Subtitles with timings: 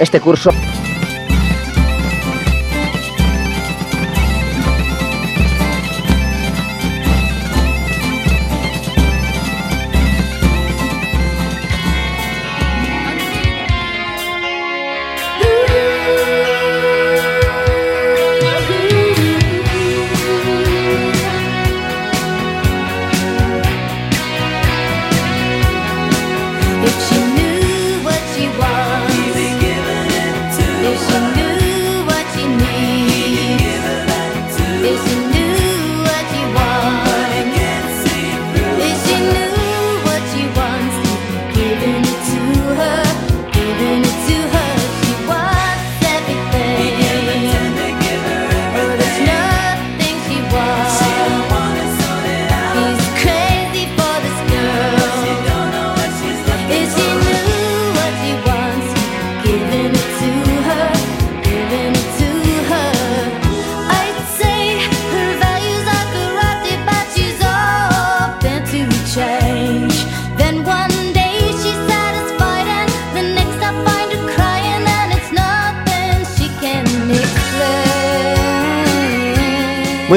[0.00, 0.50] este curso.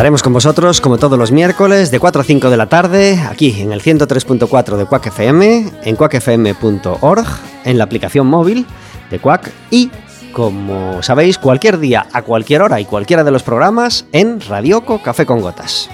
[0.00, 3.60] Estaremos con vosotros como todos los miércoles de 4 a 5 de la tarde, aquí
[3.60, 7.26] en el 103.4 de Quack FM, en quackfm.org,
[7.66, 8.64] en la aplicación móvil
[9.10, 9.90] de Quack y,
[10.32, 15.26] como sabéis, cualquier día, a cualquier hora y cualquiera de los programas en Radioco Café
[15.26, 15.90] con Gotas.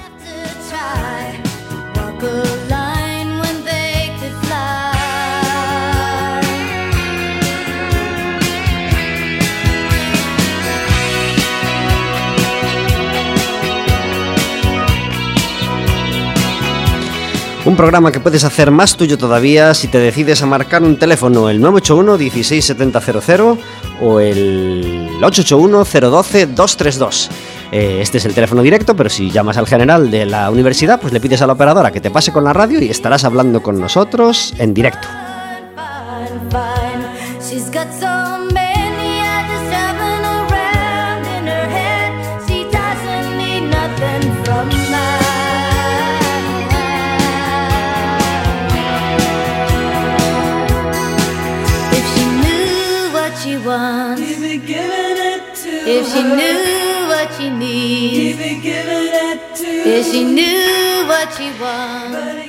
[17.76, 21.60] Programa que puedes hacer más tuyo todavía si te decides a marcar un teléfono el
[21.60, 23.58] 981 16700
[24.00, 27.30] o el 881 012 232.
[27.72, 31.20] Este es el teléfono directo, pero si llamas al general de la universidad, pues le
[31.20, 34.54] pides a la operadora que te pase con la radio y estarás hablando con nosotros
[34.58, 35.25] en directo.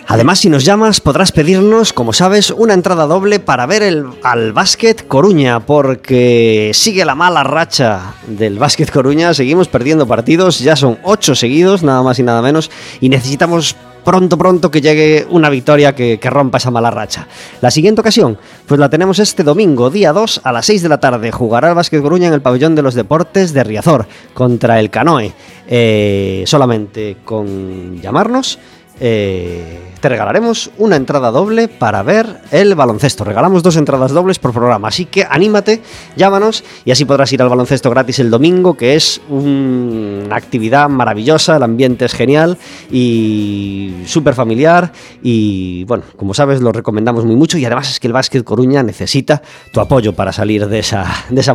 [0.07, 4.53] Además, si nos llamas, podrás pedirnos, como sabes, una entrada doble para ver el, al
[4.53, 10.97] Básquet Coruña, porque sigue la mala racha del Básquet Coruña, seguimos perdiendo partidos, ya son
[11.03, 15.93] ocho seguidos, nada más y nada menos, y necesitamos pronto, pronto que llegue una victoria
[15.95, 17.27] que, rompa esa mala racha.
[17.61, 20.99] La siguiente ocasión, pues la tenemos este domingo, día 2, a las 6 de la
[20.99, 21.31] tarde.
[21.31, 25.33] Jugará el Básquet Coruña en el pabellón de los deportes de Riazor contra el Canoe.
[25.67, 28.59] Eh, solamente con llamarnos
[28.99, 33.23] eh, te regalaremos una entrada doble para ver el baloncesto.
[33.23, 35.81] Regalamos dos entradas dobles por programa, así que anímate,
[36.15, 41.57] llámanos y así podrás ir al baloncesto gratis el domingo, que es una actividad maravillosa,
[41.57, 42.57] el ambiente es genial
[42.91, 44.91] y súper familiar
[45.21, 48.83] y bueno, como sabes lo recomendamos muy mucho y además es que el Básquet Coruña
[48.83, 49.41] necesita
[49.71, 51.05] tu apoyo para salir de esa,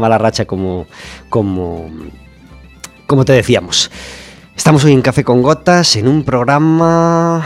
[0.00, 0.86] mala racha como,
[1.28, 1.84] como
[3.24, 3.91] te decíamos.
[4.57, 7.45] Estamos hoy en Café con Gotas en un programa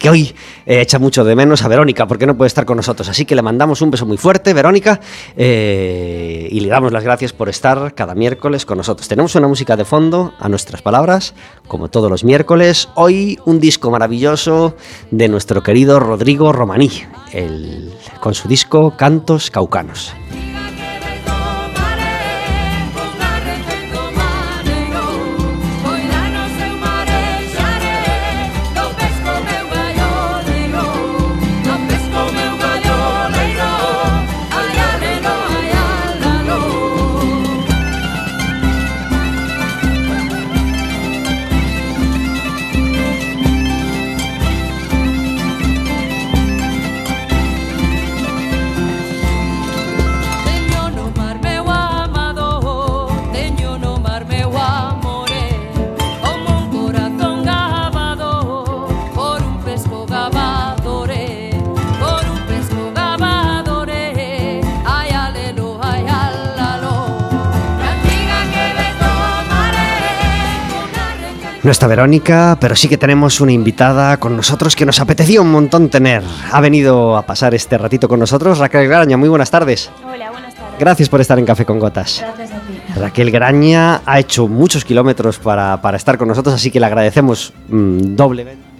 [0.00, 0.34] que hoy
[0.66, 3.08] eh, echa mucho de menos a Verónica porque no puede estar con nosotros.
[3.08, 4.98] Así que le mandamos un beso muy fuerte, Verónica,
[5.36, 9.06] eh, y le damos las gracias por estar cada miércoles con nosotros.
[9.08, 11.34] Tenemos una música de fondo a nuestras palabras,
[11.68, 12.88] como todos los miércoles.
[12.94, 14.74] Hoy un disco maravilloso
[15.10, 16.90] de nuestro querido Rodrigo Romaní,
[18.20, 20.14] con su disco Cantos Caucanos.
[71.62, 75.52] No está Verónica, pero sí que tenemos una invitada con nosotros que nos apetecía un
[75.52, 76.24] montón tener.
[76.50, 79.16] Ha venido a pasar este ratito con nosotros Raquel Graña.
[79.16, 79.88] Muy buenas tardes.
[80.04, 80.80] Hola, buenas tardes.
[80.80, 82.18] Gracias por estar en Café con Gotas.
[82.20, 83.00] Gracias a ti.
[83.00, 87.52] Raquel Graña ha hecho muchos kilómetros para, para estar con nosotros, así que le agradecemos
[87.68, 88.72] mmm, doblemente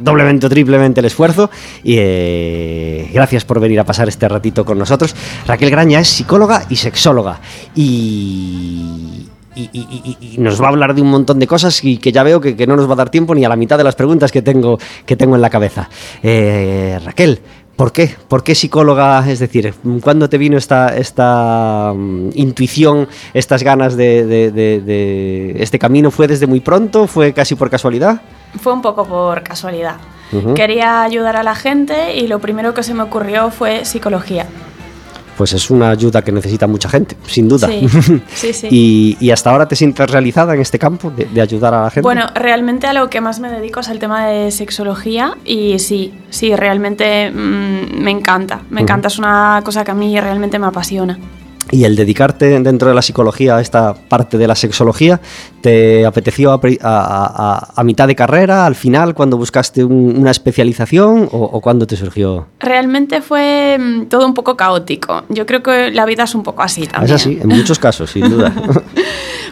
[0.00, 1.50] doblemente o triplemente el esfuerzo
[1.82, 5.14] y eh, gracias por venir a pasar este ratito con nosotros.
[5.46, 7.40] Raquel Graña es psicóloga y sexóloga
[7.74, 12.12] y, y, y, y, nos va a hablar de un montón de cosas y que
[12.12, 13.84] ya veo que, que, no nos va a dar tiempo ni a la mitad de
[13.84, 15.88] las preguntas que tengo, que tengo en la cabeza.
[16.22, 17.40] Eh, Raquel,
[17.80, 18.14] ¿Por qué?
[18.28, 19.24] ¿Por qué psicóloga?
[19.26, 25.56] Es decir, ¿cuándo te vino esta, esta um, intuición, estas ganas de, de, de, de,
[25.62, 26.10] este camino?
[26.10, 27.06] ¿Fue desde muy pronto?
[27.06, 28.20] ¿Fue casi por casualidad?
[28.60, 29.96] Fue un poco por casualidad.
[30.30, 30.54] Uh -huh.
[30.54, 34.46] Quería ayudar a la gente y lo primero que se me ocurrió fue psicología
[35.40, 37.66] pues es una ayuda que necesita mucha gente, sin duda.
[37.66, 37.88] Sí,
[38.34, 38.68] sí, sí.
[38.70, 41.90] y, y, hasta ahora te sientes realizada en este campo de, de, ayudar a la
[41.90, 42.02] gente?
[42.02, 46.12] Bueno, realmente a lo que más me dedico es al tema de sexología y sí,
[46.28, 48.56] sí, realmente mmm, me encanta.
[48.68, 48.82] Me uh -huh.
[48.82, 51.18] encanta, es una cosa que a mí realmente me apasiona.
[51.70, 55.20] Y el dedicarte dentro de la psicología a esta parte de la sexología,
[55.60, 60.30] ¿te apeteció a, a, a, a mitad de carrera, al final, cuando buscaste un, una
[60.30, 62.46] especialización o, o cuándo te surgió?
[62.58, 65.24] Realmente fue mm, todo un poco caótico.
[65.28, 67.14] Yo creo que la vida es un poco así también.
[67.14, 68.52] Es así, en muchos casos, sin duda.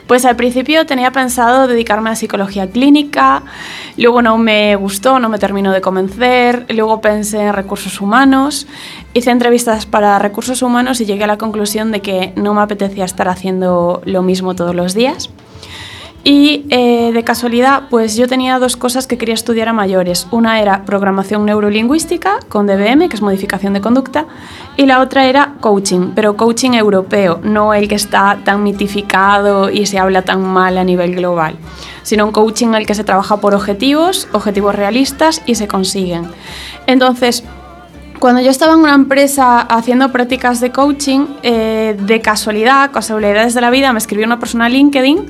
[0.09, 3.43] Pues al principio tenía pensado dedicarme a psicología clínica,
[3.99, 8.67] luego no me gustó, no me terminó de convencer, luego pensé en recursos humanos,
[9.13, 13.05] hice entrevistas para recursos humanos y llegué a la conclusión de que no me apetecía
[13.05, 15.29] estar haciendo lo mismo todos los días.
[16.25, 20.27] Y eh, de casualidad, pues yo tenía dos cosas que quería estudiar a mayores.
[20.31, 24.27] Una era programación neurolingüística con DBM, que es modificación de conducta,
[24.77, 29.87] y la otra era coaching, pero coaching europeo, no el que está tan mitificado y
[29.87, 31.57] se habla tan mal a nivel global,
[32.03, 36.27] sino un coaching en el que se trabaja por objetivos, objetivos realistas y se consiguen.
[36.87, 37.45] Entonces,
[38.19, 43.61] cuando yo estaba en una empresa haciendo prácticas de coaching, eh, de casualidad, casualidades de
[43.61, 45.27] la vida, me escribió una persona a LinkedIn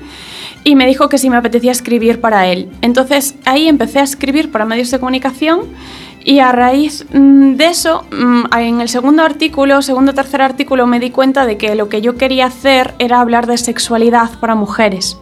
[0.64, 2.70] y me dijo que si me apetecía escribir para él.
[2.82, 5.60] Entonces ahí empecé a escribir para medios de comunicación
[6.24, 10.86] y a raíz mm, de eso, mm, en el segundo artículo, segundo o tercer artículo,
[10.86, 14.54] me di cuenta de que lo que yo quería hacer era hablar de sexualidad para
[14.54, 15.18] mujeres.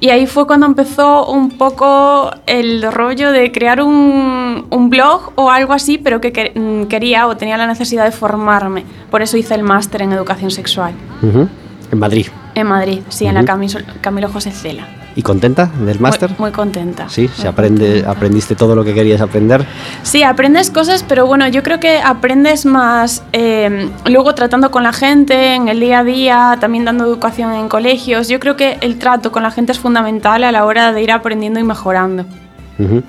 [0.00, 5.72] Y ahí fue cuando empezó un poco el rollo de crear un, blog o algo
[5.72, 8.84] así, pero que, mm, quería o tenía la necesidad de formarme.
[9.10, 10.94] Por eso hice el máster en educación sexual.
[11.22, 12.26] En Madrid.
[12.54, 13.30] En Madrid, sí, uh -huh.
[13.30, 14.86] en la Camilo, Camilo José Cela.
[15.16, 16.30] ¿Y contenta del máster?
[16.30, 17.08] Muy, muy, contenta.
[17.08, 18.10] Sí, se aprende, contenta.
[18.10, 19.64] aprendiste todo lo que querías aprender.
[20.02, 24.92] Sí, aprendes cosas, pero bueno, yo creo que aprendes más eh, luego tratando con la
[24.92, 28.28] gente en el día a día, también dando educación en colegios.
[28.28, 31.12] Yo creo que el trato con la gente es fundamental a la hora de ir
[31.12, 32.24] aprendiendo y mejorando.
[32.78, 33.02] Uh -huh.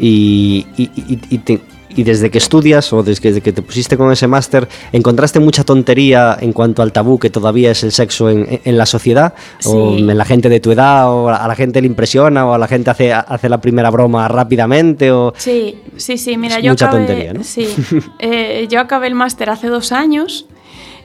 [0.00, 1.60] Y, y, y, y te,
[1.96, 6.36] y desde que estudias o desde que te pusiste con ese máster, ¿encontraste mucha tontería
[6.40, 9.34] en cuanto al tabú que todavía es el sexo en, en la sociedad?
[9.58, 9.70] Sí.
[9.72, 11.10] ¿O en la gente de tu edad?
[11.10, 12.46] ¿O a la gente le impresiona?
[12.46, 15.10] ¿O a la gente hace, hace la primera broma rápidamente?
[15.10, 15.32] O...
[15.36, 16.36] Sí, sí, sí.
[16.36, 17.44] Mira, es yo mucha acabé, tontería, ¿no?
[17.44, 17.68] Sí.
[18.18, 20.46] eh, yo acabé el máster hace dos años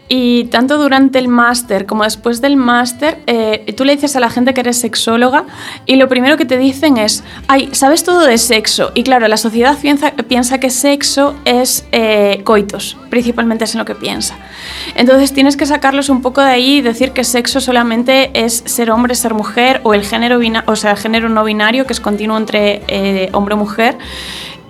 [0.10, 4.30] y tanto durante el máster como después del máster, eh, tú le dices a la
[4.30, 5.46] gente que eres sexóloga
[5.86, 8.92] y lo primero que te dicen es, ay, sabes todo de sexo.
[8.94, 13.86] Y claro, la sociedad piensa, piensa que sexo es eh, coitos, principalmente es en lo
[13.86, 14.38] que piensa.
[14.96, 18.92] Entonces tienes que sacarlos un poco de ahí y decir que sexo solamente es ser
[18.92, 22.38] hombre, ser mujer o el género, o sea, el género no binario, que es continuo
[22.38, 23.98] entre eh, hombre o mujer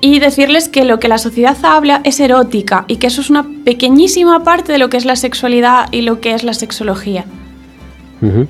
[0.02, 3.46] y decirles que lo que la sociedad habla es erótica y que eso es una
[3.66, 7.26] pequeñísima parte de lo que es la sexualidad y lo que es la sexología.
[8.22, 8.48] Uh -huh.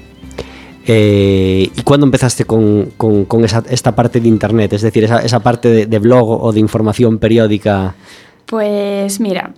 [0.87, 4.73] eh, ¿Y cuándo empezaste con, con, con esa, esta parte de Internet?
[4.73, 7.95] Es decir, esa, esa parte de, de, blog o de información periódica.
[8.45, 9.53] Pues mira,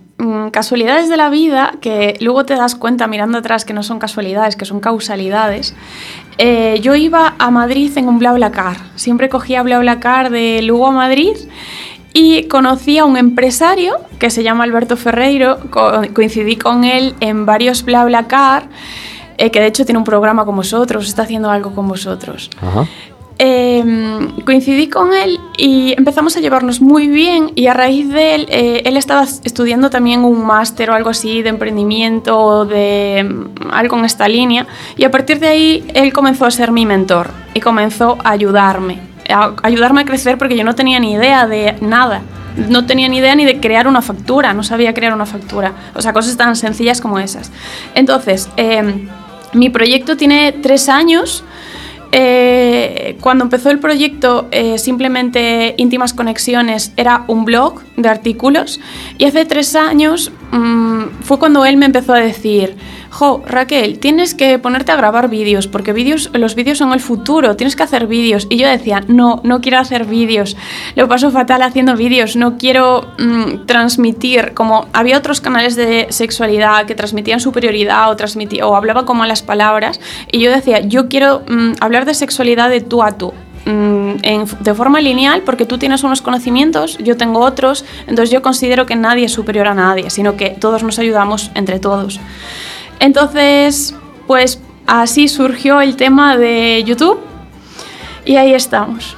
[0.50, 4.56] casualidades de la vida que luego te das cuenta mirando atrás que no son casualidades,
[4.56, 5.74] que son causalidades.
[6.38, 8.76] Eh, yo iba a Madrid en un BlaBlaCar.
[8.96, 11.36] Siempre cogía BlaBlaCar de Lugo a Madrid
[12.12, 15.58] y conocí a un empresario que se llama Alberto Ferreiro.
[15.70, 18.68] Co coincidí con él en varios BlaBlaCar,
[19.38, 22.50] eh, que de hecho tiene un programa con vosotros, está haciendo algo con vosotros.
[22.60, 22.86] Ajá.
[23.42, 23.82] Eh,
[24.44, 28.82] coincidí con él y empezamos a llevarnos muy bien y a raíz de él, eh,
[28.84, 33.96] él estaba estudiando también un máster o algo así de emprendimiento o de um, algo
[33.96, 34.66] en esta línea
[34.98, 38.98] y a partir de ahí él comenzó a ser mi mentor y comenzó a ayudarme,
[39.30, 42.20] a ayudarme a crecer porque yo no tenía ni idea de nada.
[42.68, 45.72] No tenía ni idea ni de crear una factura, no sabía crear una factura.
[45.94, 47.50] O sea, cosas tan sencillas como esas.
[47.94, 49.08] Entonces, eh,
[49.54, 51.44] mi proyecto tiene tres años
[52.12, 58.80] eh, cuando empezó el proyecto, eh, simplemente Íntimas Conexiones era un blog de artículos
[59.18, 62.76] y hace tres años mm, fue cuando él me empezó a decir,
[63.10, 65.92] jo, Raquel, tienes que ponerte a grabar vídeos, porque
[66.32, 68.46] los vídeos son el futuro, tienes que hacer vídeos.
[68.48, 70.56] Y yo decía, no, no quiero hacer vídeos,
[70.94, 76.86] lo paso fatal haciendo vídeos, no quiero mm, transmitir, como había otros canales de sexualidad
[76.86, 80.00] que transmitían superioridad o, transmitían, o hablaban como las palabras,
[80.30, 83.32] y yo decía, yo quiero mm, hablar de sexualidad de tú a tú
[83.66, 84.14] mm,
[84.60, 88.94] de forma lineal porque tú tienes unos conocimientos, yo tengo otros, entonces yo considero que
[88.94, 92.20] nadie es superior a nadie, sino que todos nos ayudamos entre todos.
[93.00, 93.94] Entonces,
[94.26, 97.18] pues así surgió el tema de YouTube
[98.24, 99.16] y ahí estamos.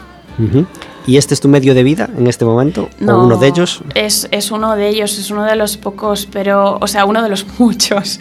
[1.07, 2.89] ¿Y este es tu medio de vida en este momento?
[3.01, 3.83] No, ¿O uno de ellos?
[3.95, 7.29] Es, es, uno de ellos, es uno de los pocos, pero, o sea, uno de
[7.29, 8.21] los muchos.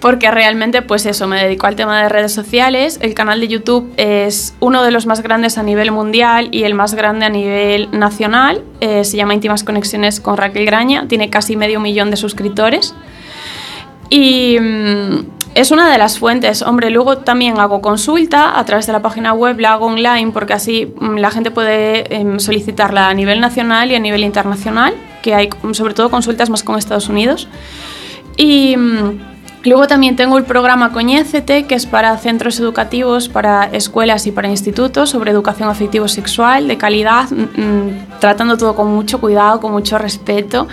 [0.00, 2.98] Porque realmente, pues eso, me dedico al tema de redes sociales.
[3.02, 6.74] El canal de YouTube es uno de los más grandes a nivel mundial y el
[6.74, 8.62] más grande a nivel nacional.
[8.80, 11.08] Eh, se llama Íntimas Conexiones con Raquel Graña.
[11.08, 12.94] Tiene casi medio millón de suscriptores.
[14.14, 16.62] Y mm, es una de las fuentes.
[16.62, 20.52] Hombre, luego también hago consulta a través de la página web, la hago online porque
[20.52, 25.34] así mm, la gente puede em, solicitarla a nivel nacional y a nivel internacional, que
[25.34, 27.48] hay sobre todo consultas más con Estados Unidos.
[28.36, 29.18] Y mm,
[29.64, 34.48] luego también tengo el programa Coñécete, que es para centros educativos, para escuelas y para
[34.48, 37.26] institutos sobre educación afectivo-sexual de calidad,
[38.20, 40.68] tratando todo con mucho cuidado, con mucho respeto.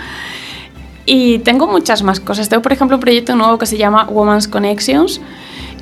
[1.04, 2.48] Y tengo muchas más cosas.
[2.48, 5.20] Tengo, por ejemplo, un proyecto nuevo que se llama Women's Connections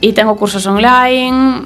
[0.02, 1.62] y tengo cursos online,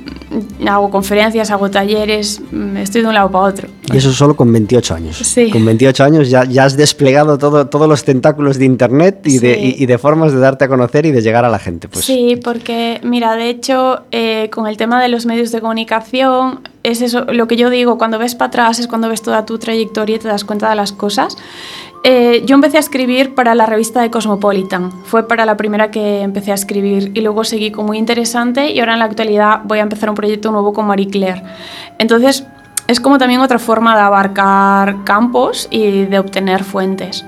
[0.67, 3.69] hago conferencias, hago talleres, mm, estoy de un lado para otro.
[3.93, 5.17] Y eso solo con 28 años.
[5.19, 5.51] Sí.
[5.51, 9.57] Con 28 años ya, ya has desplegado todo, todos los tentáculos de Internet y, de,
[9.57, 11.87] y, de, formas de darte a conocer y de llegar a la gente.
[11.87, 12.05] Pues.
[12.05, 17.03] Sí, porque mira, de hecho, eh, con el tema de los medios de comunicación, es
[17.03, 20.17] eso, lo que yo digo, cuando ves para atrás es cuando ves toda tu trayectoria
[20.17, 21.37] y te das cuenta de las cosas.
[22.07, 24.93] Eh, yo empecé a escribir para la revista de Cosmopolitan.
[25.05, 28.81] Fue para la primera que empecé a escribir y luego seguí como muy interesante y
[28.81, 31.43] ahora en la actualidad voy a empezar un proyecto nuevo con Marie Claire.
[31.97, 32.47] Entonces
[32.89, 37.25] es como también otra forma de abarcar campos y de obtener fuentes.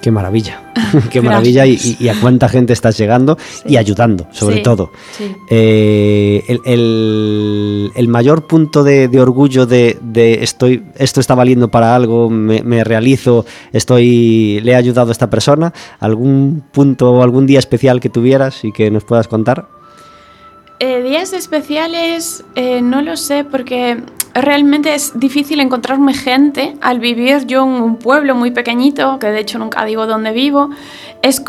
[0.00, 0.62] Qué maravilla,
[1.10, 4.90] qué maravilla y, a cuánta gente estás llegando y ayudando, sobre todo.
[5.50, 9.98] Eh, el, mayor punto de, orgullo de,
[10.40, 15.74] estoy, esto está valiendo para algo, me, realizo, estoy, le he ayudado a esta persona,
[15.98, 19.68] algún punto o algún día especial que tuvieras y que nos puedas contar.
[20.78, 24.02] Eh, días especiales, eh, no lo sé, porque
[24.34, 29.40] realmente es difícil encontrarme gente al vivir yo en un pueblo muy pequeñito, que de
[29.40, 30.70] hecho nunca digo dónde vivo,
[31.22, 31.42] es,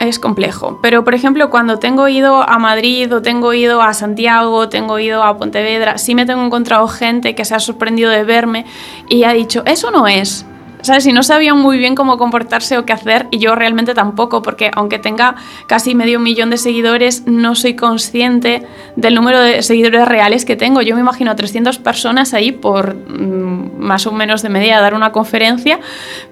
[0.00, 0.78] es complejo.
[0.82, 5.22] Pero por ejemplo, cuando tengo ido a Madrid o tengo ido a Santiago, tengo ido
[5.22, 8.66] a Pontevedra, sí me tengo encontrado gente que se ha sorprendido de verme
[9.08, 10.46] y ha dicho, eso no es.
[10.84, 11.06] ¿Sabes?
[11.06, 14.70] Y no sabían muy bien cómo comportarse o qué hacer, y yo realmente tampoco, porque
[14.74, 15.34] aunque tenga
[15.66, 20.82] casi medio millón de seguidores, no soy consciente del número de seguidores reales que tengo.
[20.82, 24.94] Yo me imagino a 300 personas ahí por mm, más o menos de media dar
[24.94, 25.80] una conferencia,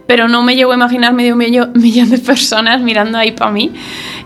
[0.07, 1.37] pero no me llego a imaginar medio
[1.75, 3.73] millón de personas mirando ahí para mí.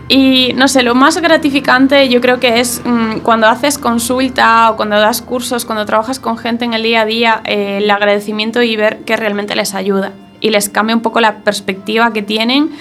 [0.09, 4.75] Y no sé, lo más gratificante yo creo que es mm, cuando haces consulta o
[4.75, 8.61] cuando das cursos, cuando trabajas con gente en el día a día, eh, el agradecimiento
[8.61, 12.71] y ver que realmente les ayuda y les cambia un poco la perspectiva que tienen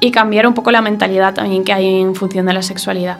[0.00, 3.18] y cambiar un poco la mentalidad también que hay en función de la sexualidad.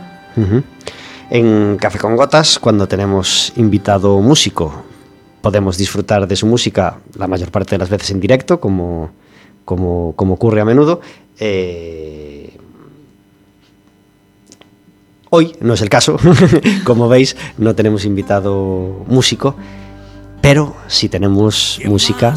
[1.31, 4.85] En Café con Gotas, cuando tenemos invitado músico,
[5.41, 9.11] podemos disfrutar de su música la mayor parte de las veces en directo, como,
[9.65, 11.01] como, como ocurre a menudo.
[11.39, 12.57] Eh,
[15.31, 16.17] hoy no es el caso,
[16.85, 19.57] como veis, no tenemos invitado músico,
[20.41, 22.35] pero sí tenemos música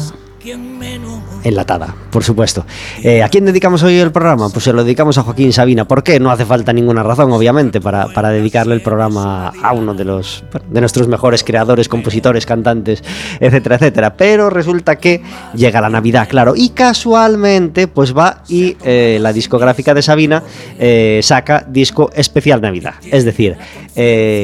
[1.44, 2.64] enlatada, por supuesto.
[3.02, 4.48] Eh, ¿A quién dedicamos hoy el programa?
[4.50, 5.86] Pues se lo dedicamos a Joaquín Sabina.
[5.86, 6.20] ¿Por qué?
[6.20, 10.44] No hace falta ninguna razón, obviamente, para, para dedicarle el programa a uno de los
[10.68, 13.02] de nuestros mejores creadores, compositores, cantantes,
[13.40, 14.14] etcétera, etcétera.
[14.16, 15.22] Pero resulta que
[15.54, 20.42] llega la Navidad, claro, y casualmente, pues va y eh, la discográfica de Sabina
[20.78, 22.94] eh, saca disco especial Navidad.
[23.10, 23.56] Es decir,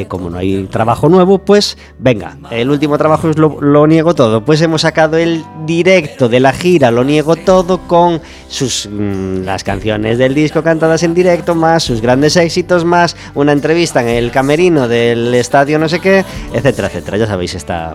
[0.08, 4.44] como no hay trabajo nuevo, pues venga, el último trabajo es lo, lo niego todo.
[4.44, 9.64] Pues hemos sacado el directo de la gira lo niego todo con sus mm, las
[9.64, 14.30] canciones del disco cantadas en directo, más sus grandes éxitos, más una entrevista en el
[14.30, 17.18] camerino del estadio no sé qué, etcétera, etcétera.
[17.18, 17.94] Ya sabéis esta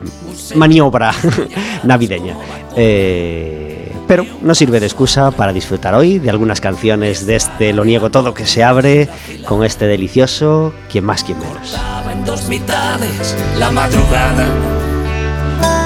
[0.56, 1.12] maniobra
[1.84, 2.36] navideña.
[2.76, 7.86] Eh, pero no sirve de excusa para disfrutar hoy de algunas canciones de este Lo
[7.86, 9.08] Niego Todo que se abre
[9.46, 11.78] con este delicioso Quien más, quien menos.
[12.12, 14.46] En dos mitades la madrugada,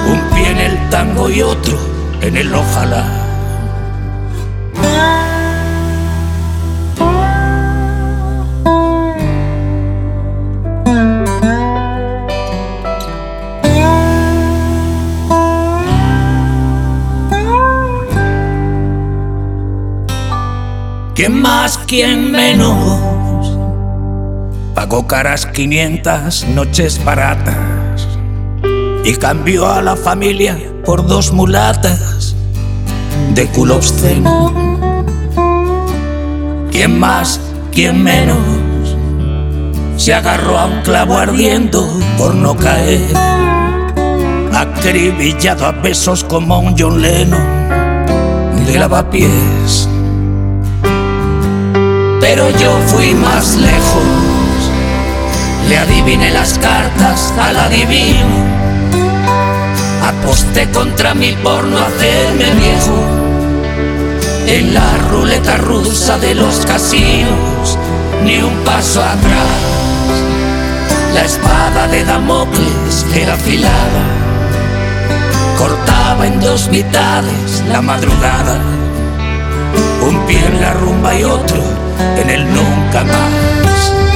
[0.08, 3.26] un pie en el tango y otro en el ojalá.
[21.14, 23.56] ¿Quién más, quién menos?
[24.74, 27.95] Pagó caras 500 noches baratas
[29.06, 32.34] y cambió a la familia por dos mulatas
[33.34, 34.52] de culo obsceno.
[36.72, 37.40] ¿Quién más,
[37.72, 38.36] quién menos?
[39.96, 43.16] Se agarró a un clavo ardiendo por no caer,
[44.52, 49.88] acribillado a besos como un John Lennon de lavapiés
[52.26, 54.02] pero yo fui más lejos.
[55.68, 58.65] Le adiviné las cartas al adivino.
[60.06, 63.04] Aposté contra mí por no hacerme viejo.
[64.46, 67.76] En la ruleta rusa de los casinos,
[68.22, 69.76] ni un paso atrás.
[71.12, 74.04] La espada de Damocles era afilada,
[75.58, 78.60] cortaba en dos mitades la madrugada.
[80.02, 81.60] Un pie en la rumba y otro
[82.16, 84.15] en el nunca más.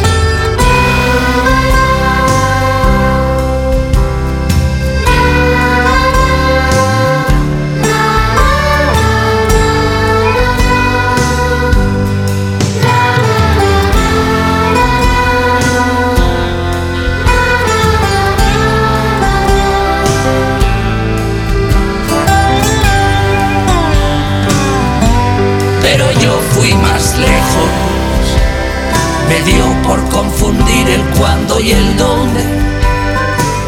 [29.52, 32.41] Dio por confundir el cuándo y el dónde.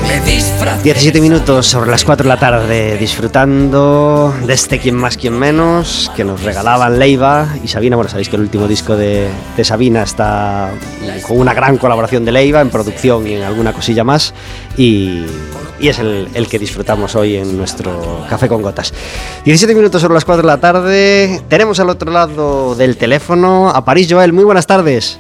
[0.09, 0.21] Me
[0.83, 6.11] 17 minutos sobre las 4 de la tarde, disfrutando de este Quien más, quien menos,
[6.15, 7.97] que nos regalaban Leiva y Sabina.
[7.97, 10.71] Bueno, sabéis que el último disco de, de Sabina está
[11.27, 14.35] con una gran colaboración de Leiva en producción y en alguna cosilla más.
[14.77, 15.25] Y,
[15.81, 18.93] y es el, el, que disfrutamos hoy en nuestro Café con Gotas.
[19.45, 21.43] 17 minutos sobre las 4 de la tarde.
[21.49, 24.33] Tenemos al otro lado del teléfono a París Joel.
[24.33, 25.19] Muy buenas tardes.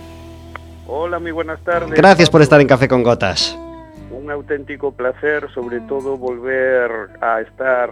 [0.94, 1.92] Hola, muy buenas tardes.
[1.92, 3.58] Gracias por estar en Café con Gotas.
[4.10, 6.90] Un auténtico placer, sobre todo volver
[7.22, 7.88] a estar,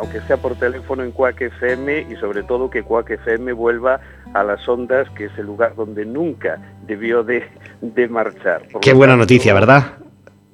[0.00, 4.00] aunque sea por teléfono, en Cuac FM y sobre todo que Cuac FM vuelva
[4.32, 7.46] a las ondas, que es el lugar donde nunca debió de,
[7.82, 8.66] de marchar.
[8.72, 9.98] Por Qué buena tanto, noticia, ¿verdad?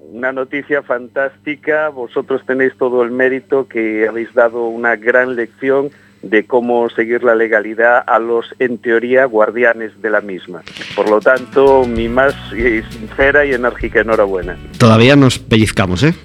[0.01, 5.91] Una noticia fantástica, vosotros tenéis todo el mérito que habéis dado una gran lección
[6.31, 10.63] de cómo seguir la legalidad a los, en teoría, guardianes de la misma.
[10.97, 14.57] Por lo tanto, mi más sincera y enérgica enhorabuena.
[14.79, 16.15] Todavía nos pellizcamos, ¿eh?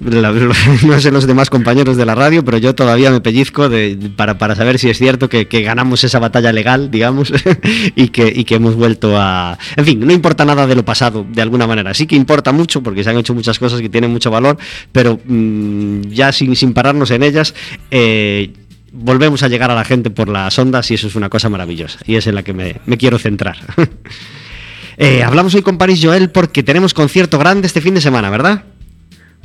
[0.86, 3.68] No sé los demás compañeros de la radio, pero yo todavía me pellizco
[4.16, 7.32] para, para, saber si es cierto que, ganamos esa batalla legal, digamos,
[7.94, 9.58] y, que, y que hemos vuelto a...
[9.76, 11.94] En fin, no importa nada de lo pasado, de alguna manera.
[11.94, 14.56] Sí que importa mucho, porque se han hecho muchas cosas que tienen mucho valor,
[14.92, 17.54] pero mmm, ya sin, sin pararnos en ellas,
[17.90, 18.52] eh,
[18.92, 21.98] volvemos a llegar a la gente por las ondas y eso es una cosa maravillosa
[22.04, 23.56] y es en la que me, me quiero centrar.
[24.96, 28.64] eh, hablamos hoy con París Joel porque tenemos concierto grande este fin de semana, ¿verdad?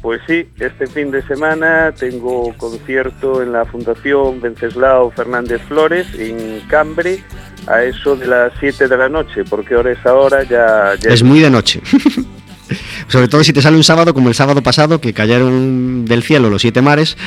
[0.02, 6.62] Pues sí, este fin de semana tengo concierto en la Fundación Venceslao Fernández Flores en
[6.68, 7.24] Cambre
[7.66, 10.94] a eso de las 7 de la noche, porque ahora es ahora ya...
[11.00, 11.82] ya es muy de noche.
[13.08, 16.50] Sobre todo si te sale un sábado como el sábado pasado, que cayeron del cielo
[16.50, 17.18] los siete mares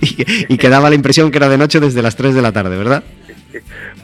[0.48, 2.76] y, que daba la impresión que era de noche desde las 3 de la tarde,
[2.76, 3.02] ¿verdad?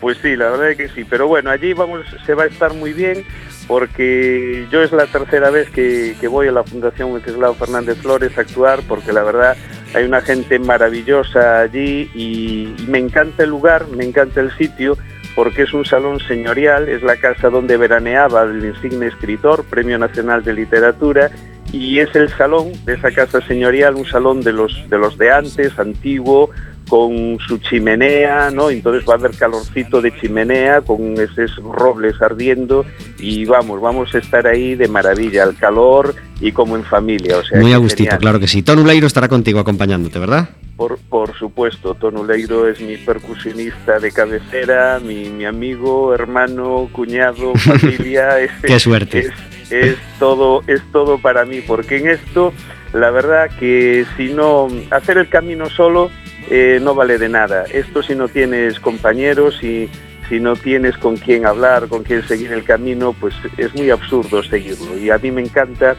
[0.00, 1.04] Pues sí, la verdad es que sí.
[1.08, 3.24] Pero bueno, allí vamos, se va a estar muy bien
[3.66, 8.40] porque yo es la tercera vez que, voy a la Fundación Wenceslao Fernández Flores a
[8.40, 9.56] actuar, porque la verdad
[9.94, 14.96] hay una gente maravillosa allí y me encanta el lugar, me encanta el sitio
[15.38, 20.42] porque es un salón señorial, es la casa donde veraneaba el insigne escritor, Premio Nacional
[20.42, 21.30] de Literatura,
[21.72, 25.30] y es el salón de esa casa señorial, un salón de los de, los de
[25.30, 26.50] antes, antiguo,
[26.88, 28.68] con su chimenea, ¿no?
[28.68, 32.84] Entonces va a haber calorcito de chimenea, con esos robles ardiendo,
[33.20, 37.38] y vamos, vamos a estar ahí de maravilla, al calor y como en familia.
[37.38, 38.18] O sea, Muy a gustito, genial.
[38.18, 38.64] claro que sí.
[38.64, 40.48] Tono Leiro estará contigo acompañándote, ¿verdad?
[40.78, 47.52] Por, por supuesto, Tono Leiro es mi percusionista de cabecera, mi, mi amigo, hermano, cuñado,
[47.56, 48.38] familia.
[48.38, 49.18] es, Qué suerte.
[49.18, 49.32] Es,
[49.72, 52.54] es, todo, es todo para mí, porque en esto,
[52.92, 56.10] la verdad que si no, hacer el camino solo
[56.48, 57.64] eh, no vale de nada.
[57.64, 59.90] Esto si no tienes compañeros y
[60.28, 64.42] si no tienes con quién hablar, con quién seguir el camino, pues es muy absurdo
[64.42, 64.96] seguirlo.
[64.96, 65.96] Y a mí me encanta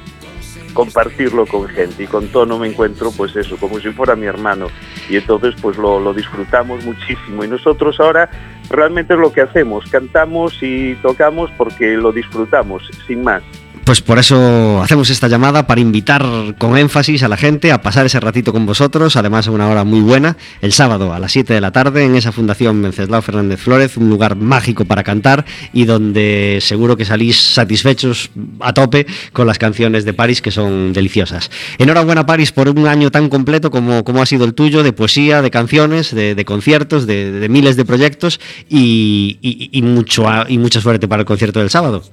[0.74, 4.68] compartirlo con gente y con Tono me encuentro pues eso, como si fuera mi hermano.
[5.10, 7.44] Y entonces pues lo, lo disfrutamos muchísimo.
[7.44, 8.30] Y nosotros ahora
[8.70, 13.44] realmente es lo que hacemos, cantamos y tocamos porque lo disfrutamos, sin más.
[13.90, 16.24] Pues por eso hacemos esta llamada para invitar
[16.60, 19.84] con énfasis a la gente a pasar ese ratito con vosotros, además a una hora
[19.84, 23.60] muy buena, el sábado a las 7 de la tarde en esa Fundación Venceslao Fernández
[23.60, 29.48] Flórez, un lugar mágico para cantar y donde seguro que salís satisfechos a tope con
[29.48, 31.50] las canciones de París que son deliciosas.
[31.80, 35.42] Enhorabuena París por un año tan completo como, como ha sido el tuyo, de poesía,
[35.42, 41.22] de canciones, de, de conciertos, de, miles de proyectos y, mucho, y mucha suerte para
[41.22, 42.04] el concierto del sábado.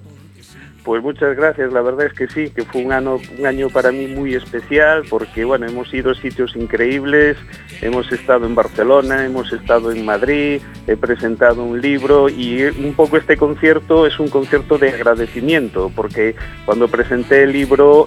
[0.87, 3.91] Pues muchas gracias, la verdad es que sí, que fue un año, un año para
[3.91, 7.37] mí muy especial porque bueno, hemos ido a sitios increíbles,
[7.83, 13.17] hemos estado en Barcelona, hemos estado en Madrid, he presentado un libro y un poco
[13.17, 18.07] este concierto es un concierto de agradecimiento porque cuando presenté el libro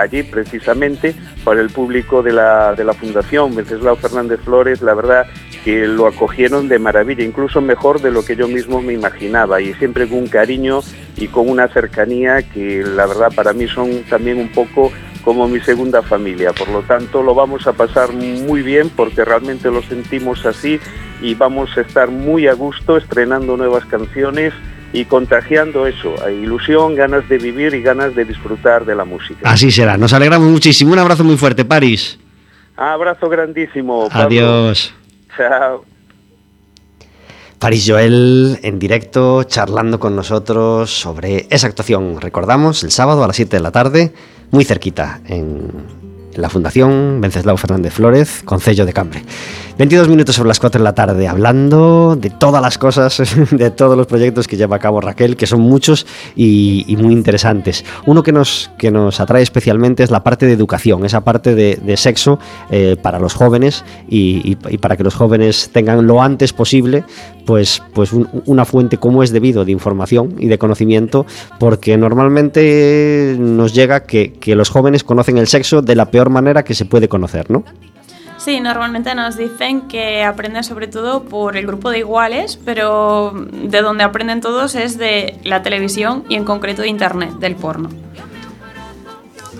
[0.00, 5.26] allí precisamente para el público de la, de la Fundación Venceslao Fernández Flores, la verdad
[5.66, 9.74] que lo acogieron de maravilla, incluso mejor de lo que yo mismo me imaginaba y
[9.74, 10.80] siempre con un cariño
[11.16, 14.92] y con una cercanía que la verdad para mí son también un poco
[15.24, 16.52] como mi segunda familia.
[16.52, 20.78] Por lo tanto, lo vamos a pasar muy bien porque realmente lo sentimos así
[21.20, 24.52] y vamos a estar muy a gusto estrenando nuevas canciones
[24.92, 29.50] y contagiando eso, ilusión, ganas de vivir y ganas de disfrutar de la música.
[29.50, 30.92] Así será, nos alegramos muchísimo.
[30.92, 32.18] Un abrazo muy fuerte, París.
[32.76, 34.08] Abrazo grandísimo.
[34.08, 34.26] Pablo.
[34.26, 34.94] Adiós.
[35.36, 35.95] Chao.
[37.66, 42.20] Paris Joel en directo charlando con nosotros sobre esa actuación.
[42.20, 44.12] Recordamos, el sábado a las 7 de la tarde,
[44.52, 45.72] muy cerquita, en
[46.36, 49.24] la Fundación Venceslao Fernández Flórez, Concello de Cambre.
[49.78, 53.96] 22 minutos sobre las 4 de la tarde, hablando de todas las cosas, de todos
[53.96, 57.84] los proyectos que lleva a cabo Raquel, que son muchos y, muy interesantes.
[58.06, 61.96] Uno que nos, que nos atrae especialmente es la parte de educación, esa parte de,
[61.96, 62.38] sexo
[62.70, 67.04] eh, para los jóvenes y, para que los jóvenes tengan lo antes posible
[67.46, 71.24] pues, pues un, una fuente como es debido de información y de conocimiento,
[71.58, 76.64] porque normalmente nos llega que, que los jóvenes conocen el sexo de la peor manera
[76.64, 77.64] que se puede conocer, ¿no?
[78.38, 83.80] Sí, normalmente nos dicen que aprenden sobre todo por el grupo de iguales, pero de
[83.80, 87.88] donde aprenden todos es de la televisión y en concreto de Internet, del porno.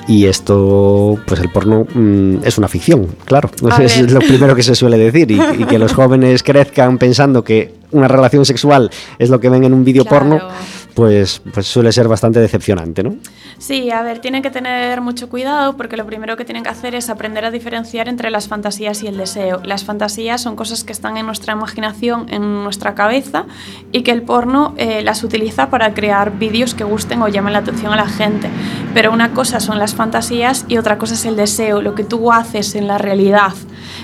[0.09, 3.51] Y esto, pues el porno mmm, es una ficción, claro.
[3.81, 5.31] Es lo primero que se suele decir.
[5.31, 9.65] Y, y, que los jóvenes crezcan pensando que una relación sexual es lo que ven
[9.65, 10.29] en un vídeo claro.
[10.29, 10.49] porno,
[10.95, 13.17] pues, pues suele ser bastante decepcionante, ¿no?
[13.59, 16.95] Sí, a ver, tienen que tener mucho cuidado porque lo primero que tienen que hacer
[16.95, 19.61] es aprender a diferenciar entre las fantasías y el deseo.
[19.65, 23.47] Las fantasías son cosas que están en nuestra imaginación, en nuestra cabeza
[23.93, 27.61] y que el porno eh, las utiliza para crear vídeos que gusten o llamen la
[27.61, 28.49] atención a la gente.
[28.93, 32.33] Pero una cosa son las fantasías y otra cosa es el deseo, lo que tú
[32.33, 33.55] haces en la realidad.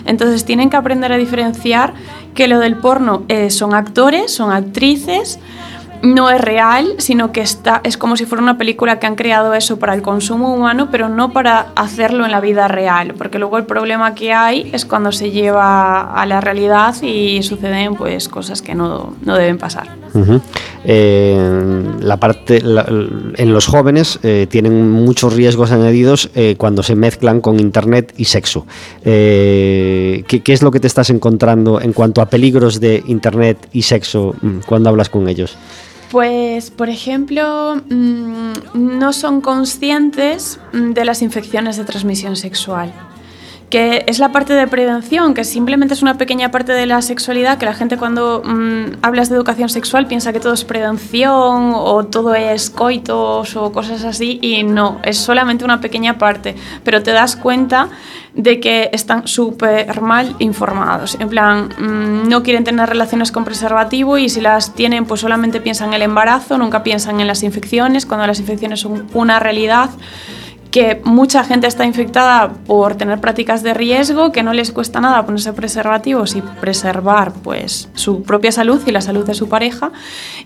[0.06, 1.94] Entonces tienen que aprender a diferenciar
[2.34, 5.38] que lo del porno eh, son actores, son actrices,
[6.02, 9.54] no es real, sino que está, es como si fuera una película que han creado
[9.54, 13.56] eso para el consumo humano, pero no para hacerlo en la vida real, porque luego
[13.56, 18.62] el problema que hay es cuando se lleva a la realidad y suceden pues cosas
[18.62, 19.88] que no, no deben pasar.
[20.84, 22.84] Eh, la parte la,
[23.36, 28.24] en los jóvenes eh, tienen muchos riesgos añadidos eh, cuando se mezclan con internet y
[28.24, 28.66] sexo.
[29.02, 33.82] ¿qué, ¿Qué es lo que te estás encontrando en cuanto a peligros de internet y
[33.82, 35.56] sexo mm, cuando hablas con ellos?
[36.12, 42.92] Pues, por ejemplo, mmm, no son conscientes de las infecciones de transmisión sexual
[43.72, 47.56] que es la parte de prevención, que simplemente es una pequeña parte de la sexualidad,
[47.56, 52.04] que la gente cuando mmm, hablas de educación sexual piensa que todo es prevención o
[52.04, 56.54] todo es coitos o cosas así, y no, es solamente una pequeña parte,
[56.84, 57.88] pero te das cuenta
[58.34, 61.16] de que están súper mal informados.
[61.18, 65.62] En plan, mmm, no quieren tener relaciones con preservativo y si las tienen, pues solamente
[65.62, 69.88] piensan en el embarazo, nunca piensan en las infecciones, cuando las infecciones son una realidad
[70.72, 75.24] que mucha gente está infectada por tener prácticas de riesgo, que no les cuesta nada
[75.26, 79.92] ponerse preservativos y preservar pues su propia salud y la salud de su pareja.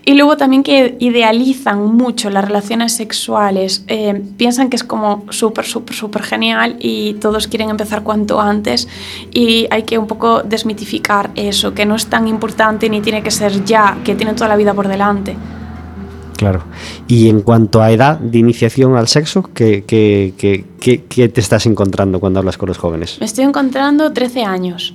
[0.03, 5.65] Y luego también que idealizan mucho las relaciones sexuales, eh, piensan que es como súper,
[5.65, 8.89] súper, súper genial y todos quieren empezar cuanto antes
[9.31, 13.31] y hay que un poco desmitificar eso, que no es tan importante ni tiene que
[13.31, 15.37] ser ya, que tiene toda la vida por delante.
[16.37, 16.63] Claro.
[17.07, 21.65] Y en cuanto a edad de iniciación al sexo, ¿qué, qué, qué, qué, te estás
[21.65, 23.17] encontrando cuando hablas con los jóvenes?
[23.19, 24.93] Me estoy encontrando 13 años.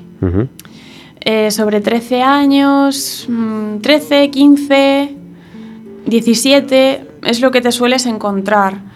[1.20, 3.28] Eh, sobre 13 años,
[3.80, 5.16] 13, 15,
[6.06, 8.92] 17, es lo que te sueles encontrar.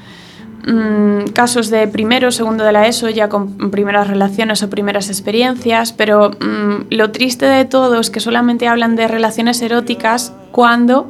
[0.69, 5.93] Mm, casos de primero, segundo de la ESO, ya con primeras relaciones o primeras experiencias,
[5.93, 11.09] pero mm, lo triste de todo es que solamente hablan de relaciones eróticas cuando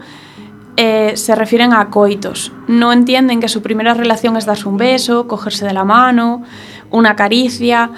[0.76, 2.52] eh, se refieren a coitos.
[2.68, 6.42] No entienden que su primera relación es darse un beso, cogerse de la mano,
[6.90, 7.90] una caricia.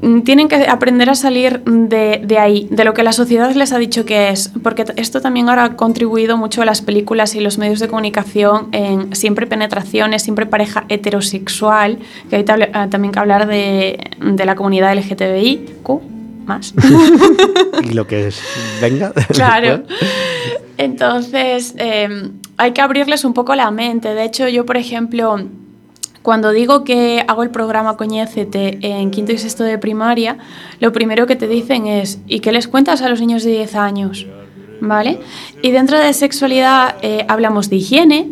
[0.00, 3.78] Mm, tienen que aprender a salir de, ahí, de lo que la sociedad les ha
[3.78, 7.58] dicho que es, porque esto también ahora ha contribuido mucho a las películas y los
[7.58, 11.98] medios de comunicación en siempre penetraciones, siempre pareja heterosexual,
[12.30, 16.00] que hay ah, también que hablar de, la comunidad LGTBI, Q,
[16.48, 16.74] más.
[17.84, 18.40] y lo que es,
[18.80, 19.12] venga.
[19.28, 19.84] Claro.
[20.76, 24.14] Entonces, em, hay que abrirles un poco la mente.
[24.14, 25.38] De hecho, yo, por ejemplo,
[26.22, 30.38] cuando digo que hago el programa Coñécete en quinto y sexto de primaria,
[30.80, 33.74] lo primero que te dicen es, ¿y qué les cuentas a los niños de 10
[33.76, 34.26] años?
[34.80, 35.20] ¿Vale?
[35.62, 38.30] Y dentro de sexualidad eh, hablamos de higiene,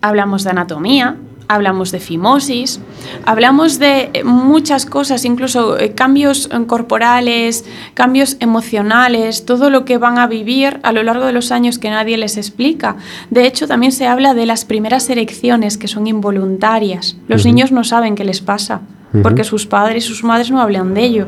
[0.00, 1.16] hablamos de anatomía,
[1.50, 2.80] hablamos de fimosis,
[3.26, 9.98] hablamos de eh, muchas cosas, incluso eh, cambios eh, corporales, cambios emocionales, todo lo que
[9.98, 12.96] van a vivir a lo largo de los años que nadie les explica.
[13.30, 17.16] De hecho, también se habla de las primeras erecciones que son involuntarias.
[17.26, 18.82] Los niños no saben qué les pasa,
[19.20, 21.26] porque sus padres y sus madres no hablan de ello.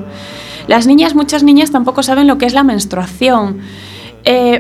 [0.69, 3.59] Las niñas, muchas niñas tampoco saben lo que es la menstruación.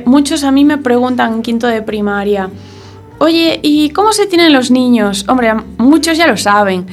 [0.06, 2.50] muchos a mí me preguntan en quinto de primaria,
[3.22, 5.26] Oye, ¿y cómo se tienen los niños?
[5.28, 6.86] Hombre, muchos ya lo saben.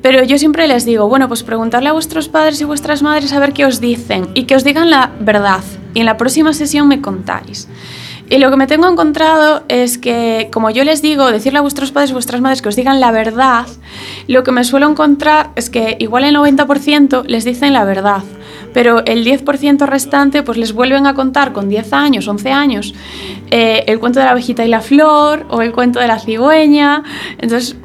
[0.00, 3.38] Pero yo siempre les digo, bueno, pues preguntarle a vuestros padres y vuestras madres a
[3.38, 5.62] ver qué os dicen y que os digan la verdad.
[5.92, 7.68] Y en la próxima sesión me contáis.
[8.30, 11.92] Y lo que me tengo encontrado es que, como yo les digo, decirle a vuestros
[11.92, 13.66] padres y vuestras madres que os digan la verdad,
[14.26, 18.22] lo que me suelo encontrar es que igual el 90% les dicen la verdad
[18.74, 22.94] pero el 10% restante pues les vuelven a contar con 10 años, 11 años,
[23.50, 27.02] eh, el cuento de la abejita y la flor o el cuento de la cigüeña.
[27.38, 27.76] Entonces,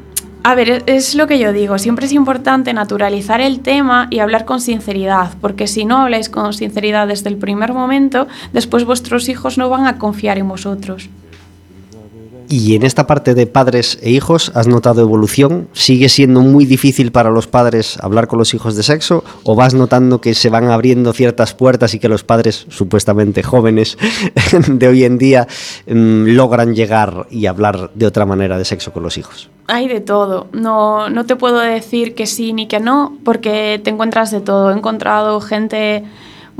[0.42, 4.44] a ver, es lo que yo digo, siempre es importante naturalizar el tema y hablar
[4.46, 9.58] con sinceridad, porque si no habláis con sinceridad desde el primer momento, después vuestros hijos
[9.58, 11.10] no van a confiar en vosotros.
[12.52, 15.68] Y en esta parte de padres e hijos, ¿has notado evolución?
[15.72, 19.22] ¿Sigue siendo muy difícil para los padres hablar con los hijos de sexo?
[19.44, 23.96] ¿O vas notando que se van abriendo ciertas puertas y que los padres, supuestamente jóvenes
[24.66, 25.46] de hoy en día,
[25.86, 29.48] mm, logran llegar y hablar de otra manera de sexo con los hijos?
[29.68, 30.48] Hay de todo.
[30.50, 34.72] No, no te puedo decir que sí ni que no, porque te encuentras de todo.
[34.72, 36.02] He encontrado gente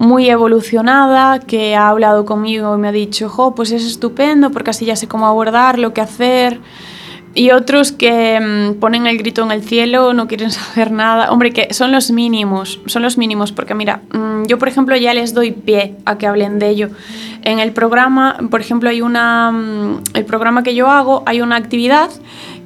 [0.00, 4.70] muy evolucionada que ha hablado conmigo y me ha dicho, jo, pues es estupendo porque
[4.70, 6.58] así ya sé cómo abordarlo, qué hacer.
[7.34, 11.30] Y otros que mm, ponen el grito en el cielo, no quieren saber nada.
[11.30, 15.12] Hombre, que son los mínimos, son los mínimos, porque mira, mm, yo por ejemplo ya
[15.12, 16.88] les doy pie a que hablen de ello.
[17.42, 21.56] En el programa, por ejemplo, hay una, mm, el programa que yo hago, hay una
[21.56, 22.08] actividad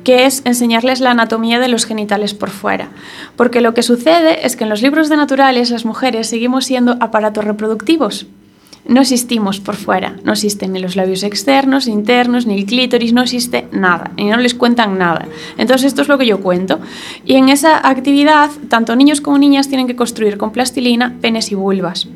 [0.05, 2.91] que es enseñarles la anatomía de los genitales por fuera.
[3.37, 6.97] Porque lo que sucede es que en los libros de naturales las mujeres seguimos siendo
[7.01, 8.27] aparatos reproductivos.
[8.87, 13.23] No existimos por fuera, no existen ni los labios externos, internos, ni el clítoris, no
[13.23, 15.27] existe nada, y no les cuentan nada.
[15.57, 16.81] Entonces esto es lo que yo cuento.
[17.25, 21.55] Y en esa actividad, tanto niños como niñas tienen que construir con plastilina penes y
[21.55, 22.07] vulvas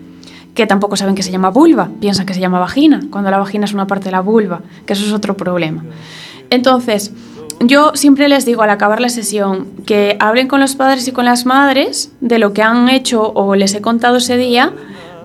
[0.55, 3.65] que tampoco saben que se llama vulva, piensan que se llama vagina, cuando la vagina
[3.65, 5.85] es una parte de la vulva, que eso es otro problema.
[6.51, 7.13] Entonces,
[7.61, 11.25] yo siempre les digo al acabar la sesión que hablen con los padres y con
[11.25, 14.73] las madres de lo que han hecho o les he contado ese día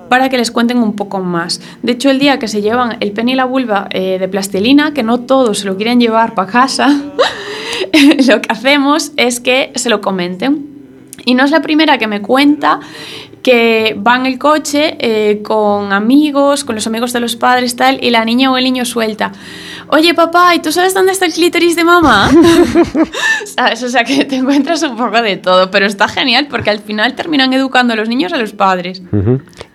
[0.09, 1.61] para que les cuenten un poco más.
[1.81, 4.93] De hecho, el día que se llevan el pen y la vulva eh, de plastilina,
[4.93, 6.87] que no todos se lo quieren llevar para casa,
[8.27, 10.67] lo que hacemos es que se lo comenten.
[11.25, 12.79] Y no es la primera que me cuenta
[13.43, 18.01] que va en el coche eh, con amigos, con los amigos de los padres, tal,
[18.01, 19.33] y la niña o el niño suelta.
[19.89, 22.31] Oye, papá, ¿y tú sabes dónde está el clítoris de mamá?
[23.45, 23.83] ¿Sabes?
[23.83, 27.15] O sea que te encuentras un poco de todo, pero está genial porque al final
[27.15, 29.03] terminan educando a los niños a los padres.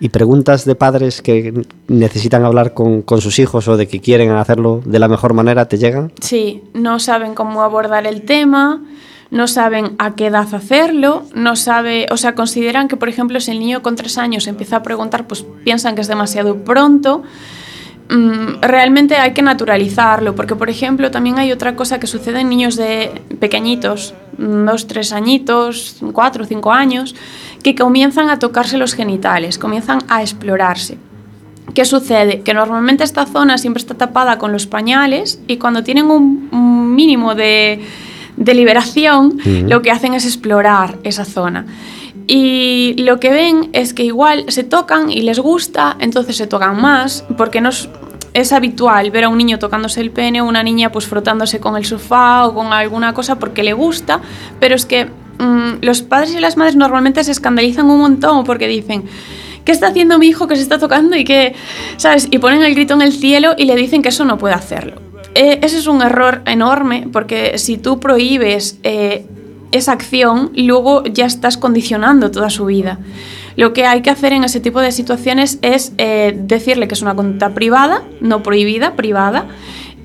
[0.01, 4.31] ¿Y preguntas de padres que necesitan hablar con, con sus hijos o de que quieren
[4.31, 6.11] hacerlo de la mejor manera te llegan?
[6.21, 8.81] Sí, no saben cómo abordar el tema
[9.31, 13.51] no saben a qué edad hacerlo, no sabe, o sea, consideran que, por ejemplo, si
[13.51, 17.23] el niño con tres años empieza a preguntar, pues piensan que es demasiado pronto.
[18.09, 22.49] Mm, realmente hay que naturalizarlo, porque, por ejemplo, también hay otra cosa que sucede en
[22.49, 27.15] niños de pequeñitos, dos, tres añitos, cuatro, cinco años,
[27.63, 30.97] que comienzan a tocarse los genitales, comienzan a explorarse.
[31.75, 32.41] ¿Qué sucede?
[32.41, 37.35] Que normalmente esta zona siempre está tapada con los pañales y cuando tienen un mínimo
[37.35, 37.85] de,
[38.39, 41.67] de liberación, lo que hacen es explorar esa zona.
[42.27, 46.81] Y lo que ven es que igual se tocan y les gusta, entonces se tocan
[46.81, 47.89] más, porque no es,
[48.35, 51.77] es habitual ver a un niño tocándose el pene o una niña pues frotándose con
[51.77, 54.21] el sofá o con alguna cosa porque le gusta,
[54.61, 58.69] pero es que mm, los padres y las madres normalmente se escandalizan un montón porque
[58.69, 59.05] dicen,
[59.65, 61.55] ¿qué está haciendo mi hijo que se está tocando y que,
[61.97, 62.29] sabes?
[62.31, 65.08] Y ponen el grito en el cielo y le dicen que eso no puede hacerlo.
[65.41, 69.25] Eh, ese es un error enorme porque si tú prohíbes eh,
[69.71, 72.99] esa acción, luego ya estás condicionando toda su vida.
[73.55, 77.03] Lo que hay que hacer en ese tipo de situaciones es eh, decirle que es
[77.03, 79.47] una conducta privada, no prohibida, privada,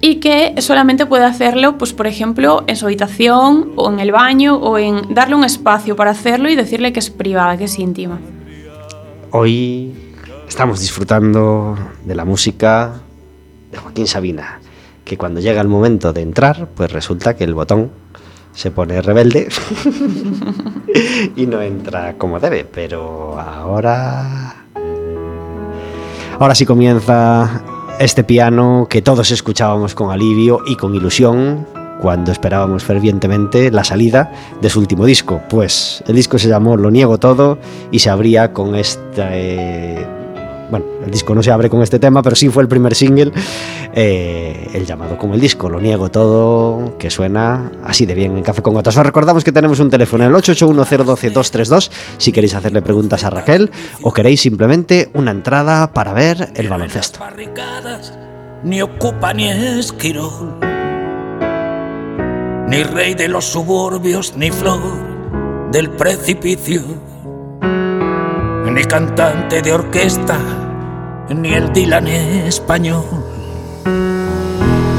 [0.01, 4.57] y que solamente puede hacerlo, pues por ejemplo, en su habitación o en el baño
[4.57, 8.19] o en darle un espacio para hacerlo y decirle que es privada, que es íntima.
[9.31, 9.95] Hoy
[10.47, 13.01] estamos disfrutando de la música
[13.71, 14.59] de Joaquín Sabina,
[15.03, 17.91] que cuando llega el momento de entrar, pues resulta que el botón
[18.53, 19.49] se pone rebelde
[21.35, 24.55] y no entra como debe, pero ahora...
[26.39, 27.63] Ahora sí comienza
[27.99, 31.67] este piano que todos escuchábamos con alivio y con ilusión
[32.01, 35.41] cuando esperábamos fervientemente la salida de su último disco.
[35.49, 37.59] Pues el disco se llamó Lo Niego Todo
[37.91, 40.05] y se abría con este
[40.69, 43.31] bueno, el disco no se abre con este tema, pero sí fue el primer single,
[43.93, 48.43] eh, el llamado como el disco, lo niego todo, que suena así de bien en
[48.43, 48.97] Café con Gotas.
[48.97, 54.11] Os recordamos que tenemos un teléfono, el 881011232, si queréis hacerle preguntas a Raquel o
[54.11, 57.19] queréis simplemente una entrada para ver el baloncesto.
[58.63, 60.57] Ni ocupa ni esquirol,
[62.67, 64.79] ni rey de los suburbios, ni flor
[65.71, 66.81] del precipicio,
[68.71, 70.39] ni cantante de orquesta
[71.29, 73.05] ni el Dylan español,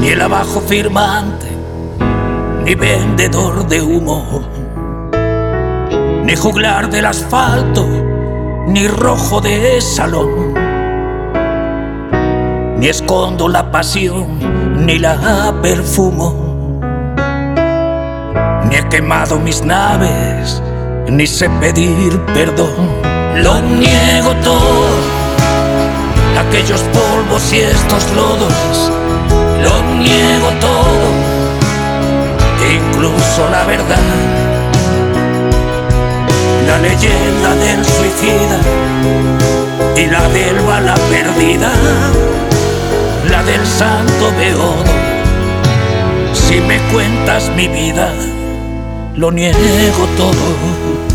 [0.05, 1.47] ni el abajo firmante,
[2.63, 4.43] ni vendedor de humo,
[6.23, 7.87] ni juglar del asfalto,
[8.67, 10.53] ni rojo de salón,
[12.77, 16.79] ni escondo la pasión, ni la perfumo,
[18.69, 20.61] ni he quemado mis naves,
[21.09, 22.75] ni sé pedir perdón,
[23.37, 24.85] lo niego todo
[26.37, 28.91] aquellos polvos y estos lodos,
[29.65, 31.07] lo niego todo,
[32.77, 34.07] incluso la verdad.
[36.67, 38.59] La leyenda del suicida
[39.95, 41.71] y la del bala perdida,
[43.31, 44.83] la del santo beodo.
[46.33, 48.13] Si me cuentas mi vida,
[49.15, 51.14] lo niego todo.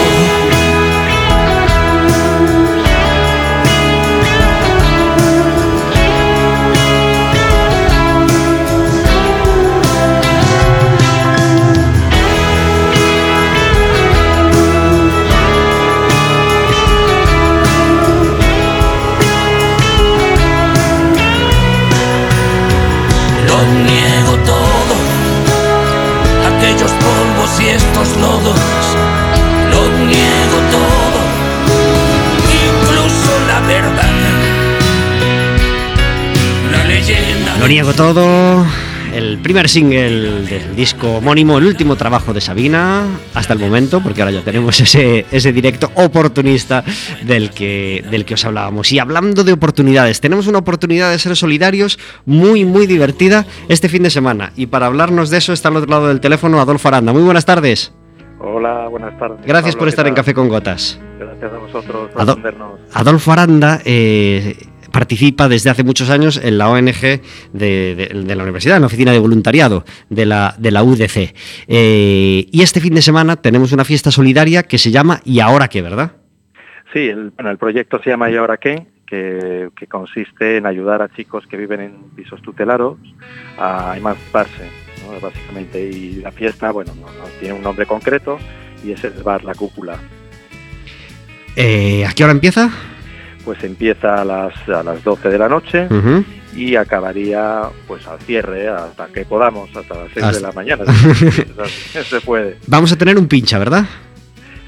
[28.01, 28.59] Y estos lodos,
[29.69, 31.19] lo niego todo,
[32.49, 34.09] incluso la verdad.
[36.71, 38.65] La leyenda Lo niego todo.
[39.43, 44.31] Primer single del disco homónimo, el último trabajo de Sabina hasta el momento, porque ahora
[44.31, 46.83] ya tenemos ese, ese directo oportunista
[47.23, 48.91] del que, del que os hablábamos.
[48.91, 54.03] Y hablando de oportunidades, tenemos una oportunidad de ser solidarios muy, muy divertida este fin
[54.03, 54.53] de semana.
[54.55, 57.11] Y para hablarnos de eso está al otro lado del teléfono Adolfo Aranda.
[57.11, 57.93] Muy buenas tardes.
[58.39, 59.45] Hola, buenas tardes.
[59.45, 60.99] Gracias por estar en Café con Gotas.
[61.19, 62.79] Gracias a vosotros por atendernos.
[62.93, 64.55] Adolfo Aranda eh,
[64.91, 67.21] participa desde hace muchos años en la ONG
[67.53, 71.33] de, la universidad, en la oficina de voluntariado de la, de la UDC.
[71.67, 75.67] Eh, y este fin de semana tenemos una fiesta solidaria que se llama ¿Y ahora
[75.67, 76.13] qué, verdad?
[76.93, 78.85] Sí, el, bueno, el proyecto se llama ¿Y ahora qué?
[79.05, 82.97] Que, consiste en ayudar a chicos que viven en pisos tutelados
[83.57, 84.69] a emanciparse,
[85.21, 85.89] básicamente.
[85.89, 87.07] Y la fiesta, bueno, no,
[87.39, 88.37] tiene un nombre concreto
[88.85, 89.97] y es el bar La Cúpula.
[91.57, 92.71] Eh, ¿A qué hora empieza?
[93.43, 95.87] Pues empieza a las, a las 12 de la noche
[96.55, 100.83] y acabaría pues al cierre hasta que podamos, hasta las 6 de la mañana.
[102.09, 102.57] se puede.
[102.67, 103.85] Vamos a tener un pincha, ¿verdad?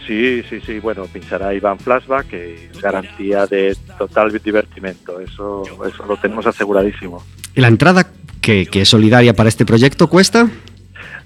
[0.07, 6.05] Sí, sí, sí, bueno, pinchará Iván Flashback, que es garantía de total divertimento, eso, eso
[6.05, 7.24] lo tenemos aseguradísimo.
[7.55, 8.11] ¿Y la entrada
[8.41, 10.49] que, que es solidaria para este proyecto cuesta?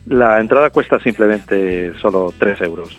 [0.10, 2.97] La entrada cuesta simplemente solo 3 euros.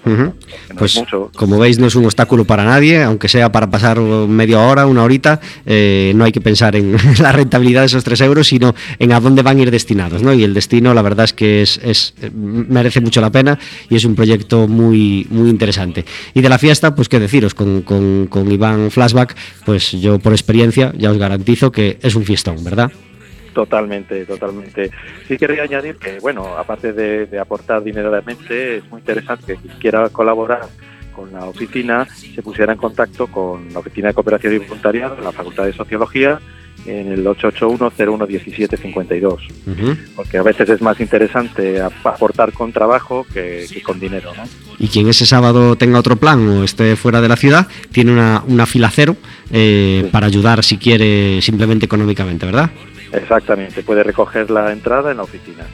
[0.78, 1.02] pues
[1.34, 5.02] como veis no es un obstáculo para nadie, aunque sea para pasar media hora, una
[5.02, 9.12] horita, eh, no hay que pensar en la rentabilidad de esos 3 euros, sino en
[9.12, 10.22] a dónde van a ir destinados.
[10.22, 10.34] ¿no?
[10.34, 14.04] Y el destino la verdad es que es, es, merece mucho la pena y es
[14.04, 16.04] un proyecto muy, muy interesante.
[16.34, 19.34] Y de la fiesta, pues qué deciros, con, con, con Iván Flashback,
[19.64, 22.90] pues yo por experiencia ya os garantizo que es un fiestón, ¿verdad?
[23.58, 24.88] Totalmente, totalmente.
[25.26, 30.08] Sí quería añadir que, bueno, aparte de, aportar dinerosamente, es muy interesante que quien quiera
[30.10, 30.60] colaborar
[31.12, 35.24] con la oficina se pusiera en contacto con la Oficina de Cooperación y Voluntariado en
[35.24, 36.38] la Facultad de Sociología
[36.86, 39.38] en el 881-011752,
[40.14, 44.34] porque a veces es más interesante aportar con trabajo que, con dinero.
[44.36, 44.44] ¿no?
[44.78, 48.44] Y quien ese sábado tenga otro plan o esté fuera de la ciudad, tiene una,
[48.46, 49.16] una fila cero
[49.50, 52.70] eh, para ayudar si quiere simplemente económicamente, ¿verdad?
[53.12, 55.64] Exactamente, puede recoger la entrada en la oficina.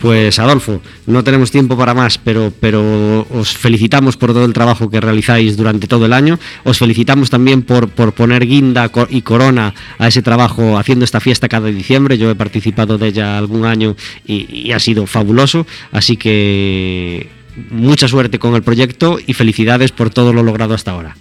[0.00, 4.88] Pues Adolfo, no tenemos tiempo para más, pero, pero os felicitamos por todo el trabajo
[4.88, 6.38] que realizáis durante todo el año.
[6.64, 11.48] Os felicitamos también por, por poner guinda y corona a ese trabajo haciendo esta fiesta
[11.48, 12.16] cada diciembre.
[12.16, 13.94] Yo he participado de ella algún año
[14.24, 15.66] y ha sido fabuloso.
[15.92, 17.28] Así que
[17.70, 21.16] mucha suerte con el proyecto y felicidades por todo lo logrado hasta ahora.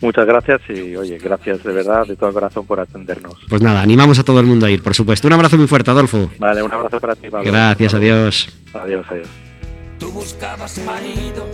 [0.00, 3.34] Muchas gracias y oye, gracias de verdad, de todo corazón por atendernos.
[3.48, 5.26] Pues nada, animamos a todo el mundo a ir, por supuesto.
[5.26, 6.30] Un abrazo muy fuerte, Adolfo.
[6.38, 7.50] Vale, un abrazo para ti, Pablo.
[7.50, 8.48] Gracias, adiós.
[8.74, 9.28] Adiós, adiós.
[9.98, 11.46] Tú buscabas marido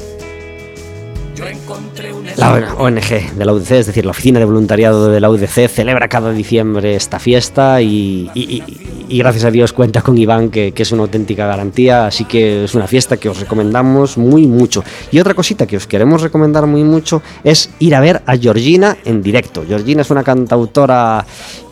[2.36, 6.08] la ONG de la UDC, es decir, la Oficina de Voluntariado de la UDC, celebra
[6.08, 8.30] cada diciembre esta fiesta y,
[9.08, 12.86] gracias a Dios cuenta con Iván, que, es una auténtica garantía, así que es una
[12.86, 14.82] fiesta que os recomendamos muy mucho.
[15.10, 18.96] Y otra cosita que os queremos recomendar muy mucho es ir a ver a Georgina
[19.04, 19.64] en directo.
[19.66, 21.24] Georgina es una cantautora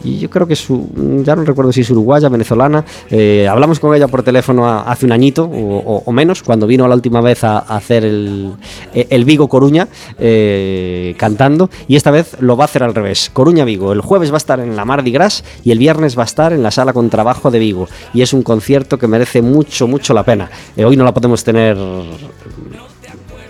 [0.05, 0.89] y yo creo que su,
[1.25, 2.85] ya no recuerdo si es uruguaya, venezolana.
[3.11, 7.21] Eh, hablamos con ella por teléfono hace un añito o, menos, cuando vino la última
[7.21, 8.53] vez a, hacer el,
[8.95, 9.89] el, Vigo Coruña
[10.19, 13.31] eh, cantando, y esta vez lo va a hacer al revés.
[13.33, 16.23] Coruña Vigo, el jueves va a estar en la Mardi Gras y el viernes va
[16.23, 19.43] a estar en la sala con trabajo de Vigo, y es un concierto que merece
[19.43, 20.51] mucho, mucho la pena.
[20.77, 21.77] Eh, hoy no la podemos tener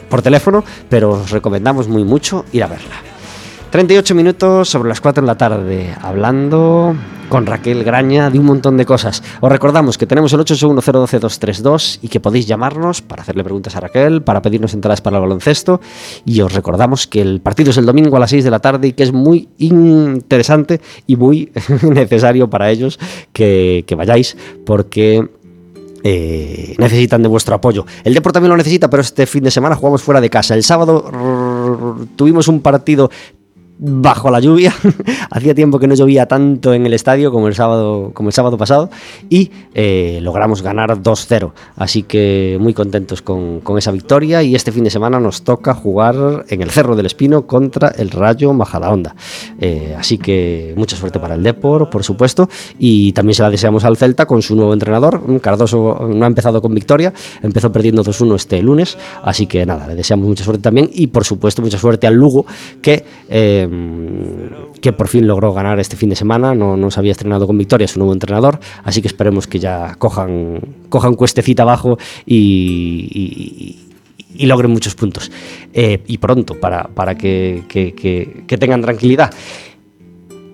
[0.09, 3.09] por teléfono, pero os recomendamos muy mucho ir a verla.
[3.70, 6.96] 38 minutos sobre las 4 de la tarde, hablando
[7.28, 9.22] con Raquel Graña de un montón de cosas.
[9.40, 14.22] Os recordamos que tenemos el 861-012-232 y que podéis llamarnos para hacerle preguntas a Raquel,
[14.22, 15.80] para pedirnos entradas para el baloncesto.
[16.24, 18.88] Y os recordamos que el partido es el domingo a las 6 de la tarde
[18.88, 21.52] y que es muy interesante y muy
[21.82, 22.98] necesario para ellos
[23.32, 25.28] que, vayáis porque
[26.02, 27.86] eh, necesitan de vuestro apoyo.
[28.02, 30.56] El Deport también lo necesita, pero este fin de semana jugamos fuera de casa.
[30.56, 31.04] El sábado
[32.16, 33.10] tuvimos un partido
[33.81, 34.74] bajo la lluvia.
[35.31, 38.59] Hacía tiempo que no llovía tanto en el estadio como el sábado, como el sábado
[38.59, 38.91] pasado
[39.31, 41.53] y eh, logramos ganar 2-0.
[41.76, 46.45] Así que muy contentos con, esa victoria y este fin de semana nos toca jugar
[46.49, 49.14] en el Cerro del Espino contra el Rayo Majadahonda.
[49.59, 53.85] Eh, así que mucha suerte para el Depor, por supuesto, y también se la deseamos
[53.85, 55.41] al Celta con su nuevo entrenador.
[55.41, 59.95] Cardoso no ha empezado con victoria, empezó perdiendo 2-1 este lunes, así que nada, le
[59.95, 62.45] deseamos mucha suerte también y por supuesto mucha suerte al Lugo
[62.83, 63.05] que...
[63.31, 63.69] Eh,
[64.80, 66.54] que por fin logró ganar este fin de semana.
[66.54, 69.94] No, no se había estrenado con victoria su nuevo entrenador, así que esperemos que ya
[69.96, 73.76] cojan, cojan cuestecita abajo y,
[74.38, 75.30] logren muchos puntos.
[75.72, 77.64] Eh, y pronto, para, para que,
[78.46, 79.32] tengan tranquilidad.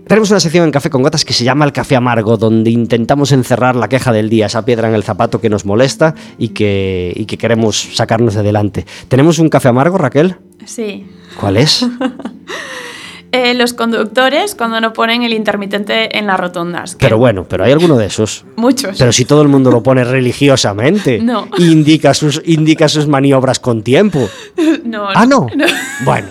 [0.07, 3.33] Tenemos una sección en Café con Gotas que se llama el Café Amargo, donde intentamos
[3.33, 7.13] encerrar la queja del día, esa piedra en el zapato que nos molesta y que,
[7.17, 8.87] y que queremos sacarnos de delante.
[9.09, 10.37] ¿Tenemos un café amargo, Raquel?
[10.65, 11.07] Sí.
[11.41, 11.85] ¿Cuál es?
[13.37, 16.97] Eh, los conductores cuando no ponen el intermitente en las rotondas.
[16.97, 18.45] que Pero bueno, pero hay alguno de esos.
[18.57, 18.97] Muchos.
[18.99, 21.21] Pero si todo el mundo lo pone religiosamente.
[21.27, 21.49] No.
[21.59, 24.29] Indica sus, indica sus maniobras con tiempo.
[24.85, 25.47] no, Ah, no.
[26.05, 26.29] Bueno,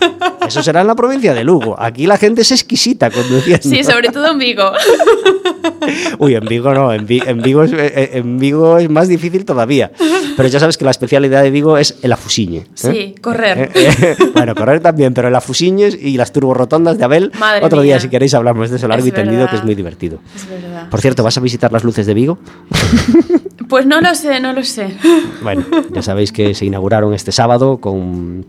[0.47, 1.75] eso será en la provincia de Lugo.
[1.77, 3.61] Aquí la gente es exquisita conduciendo.
[3.67, 4.71] Sí, sobre todo en Vigo.
[6.19, 9.45] Uy, en Vigo no, en, Vi- en Vigo es, eh, en Vigo es más difícil
[9.45, 9.91] todavía.
[10.37, 12.59] Pero ya sabes que la especialidad de Vigo es el afusiñe.
[12.59, 12.65] ¿eh?
[12.75, 13.71] Sí, correr.
[13.73, 17.31] Eh, eh, bueno, correr también, pero el afusiñes y las turborotondas de Abel.
[17.39, 19.75] Madre otro día, si queréis, hablamos de eso largo Es y tendido, que es muy
[19.75, 20.19] divertido.
[20.35, 20.89] Es verdad.
[20.89, 22.37] Por cierto, ¿vas a visitar las luces de Vigo?
[23.67, 24.95] Pues no lo sé, no lo sé.
[25.41, 28.45] Bueno, ya sabéis que se inauguraron este sábado con,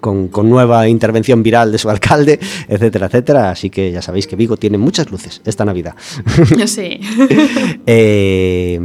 [0.00, 3.50] con, con nueva intervención viral de su alcalde, etcétera, etcétera.
[3.50, 5.94] Así que ya sabéis que Vigo tiene muchas luces esta Navidad.
[6.66, 7.00] Sí.
[7.86, 8.80] Eh,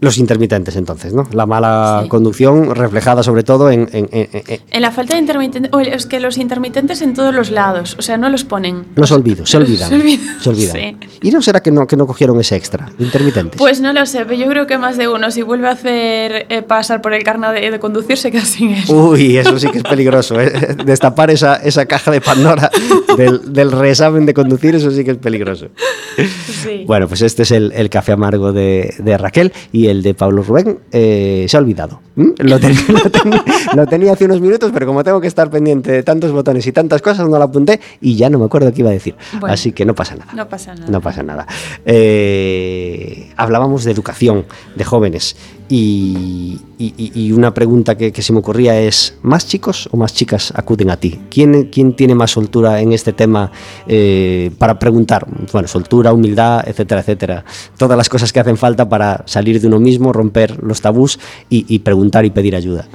[0.00, 1.26] los intermitentes, entonces, ¿no?
[1.32, 2.08] La mala Sí.
[2.08, 3.88] conducción reflejada sobre todo en...
[3.92, 7.50] en- en- en- En la falta de intermitentes, es que los intermitentes en todos los
[7.50, 8.84] lados, o sea, no los ponen.
[8.96, 9.88] los olvidos, se olvidan.
[9.88, 10.40] Se olvidan.
[10.40, 10.72] Se olvidan.
[10.76, 10.96] Sí.
[11.22, 13.58] ¿Y no será que no, que no cogieron ese extra intermitentes?
[13.58, 16.46] Pues no lo sé, pero yo creo que más de uno, si vuelve a hacer
[16.48, 18.84] eh, pasar por el carnet de, de conducir, se queda sin él.
[18.88, 20.40] Uy, eso sí que es peligroso.
[20.40, 20.52] ¿eh?
[20.84, 22.70] Destapar esa, esa caja de Pandora
[23.16, 25.68] del, del reexamen de conducir, eso sí que es peligroso.
[26.16, 26.84] Sí.
[26.86, 30.42] Bueno, pues este es el, el café amargo de, de Raquel y el de Pablo
[30.42, 32.00] Rubén eh, se ha olvidado.
[32.16, 32.28] ¿Mm?
[32.38, 33.32] Lo, ten- lo ten-
[33.74, 36.72] lo tenía hace unos minutos, pero como tengo que estar pendiente de tantos botones y
[36.72, 39.14] tantas cosas, no lo apunté y ya no me acuerdo qué iba a decir.
[39.40, 39.52] Bueno.
[39.52, 40.32] Así que no pasa nada.
[40.34, 40.90] No pasa nada.
[40.90, 41.46] No pasa nada.
[41.86, 44.44] Eh, hablábamos de educación
[44.76, 45.36] de jóvenes
[45.68, 50.96] y, una pregunta que, se me ocurría es, ¿más chicos o más chicas acuden a
[50.96, 51.20] ti?
[51.30, 53.50] ¿Quién, quién tiene más soltura en este tema
[53.86, 55.26] eh, para preguntar?
[55.52, 57.44] Bueno, soltura, humildad, etcétera, etcétera.
[57.76, 61.64] Todas las cosas que hacen falta para salir de uno mismo, romper los tabús y,
[61.68, 62.86] y preguntar y pedir ayuda.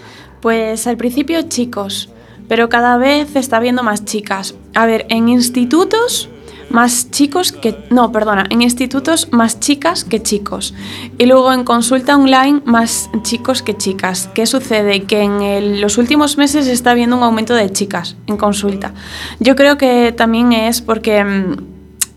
[0.42, 2.10] Pues al principio chicos,
[2.48, 4.56] pero cada vez está viendo más chicas.
[4.74, 6.30] A ver, en institutos
[6.70, 7.78] más chicos que...
[7.90, 10.74] No, perdona, en institutos más chicas que chicos.
[11.18, 14.30] Y luego en consulta online más chicos que chicas.
[14.34, 15.04] ¿Qué sucede?
[15.04, 18.94] Que en los últimos meses está habiendo un aumento de chicas en consulta.
[19.40, 21.26] Yo creo que también es porque...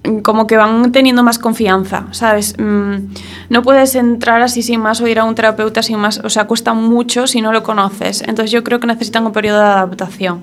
[0.05, 2.55] mm, como que van teniendo más confianza, ¿sabes?
[2.59, 3.12] Mm,
[3.48, 6.46] no puedes entrar así sin más o ir a un terapeuta sin más, o sea,
[6.46, 8.22] cuesta mucho si no lo conoces.
[8.22, 10.42] Entonces yo creo que necesitan un periodo de adaptación.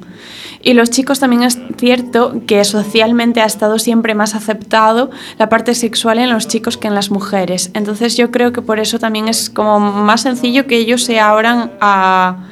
[0.62, 5.74] Y los chicos también es cierto que socialmente ha estado siempre más aceptado la parte
[5.74, 7.72] sexual en los chicos que en las mujeres.
[7.74, 11.72] Entonces yo creo que por eso también es como más sencillo que ellos se abran
[11.80, 12.46] a,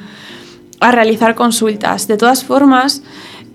[0.80, 2.08] a realizar consultas.
[2.08, 3.02] De todas formas,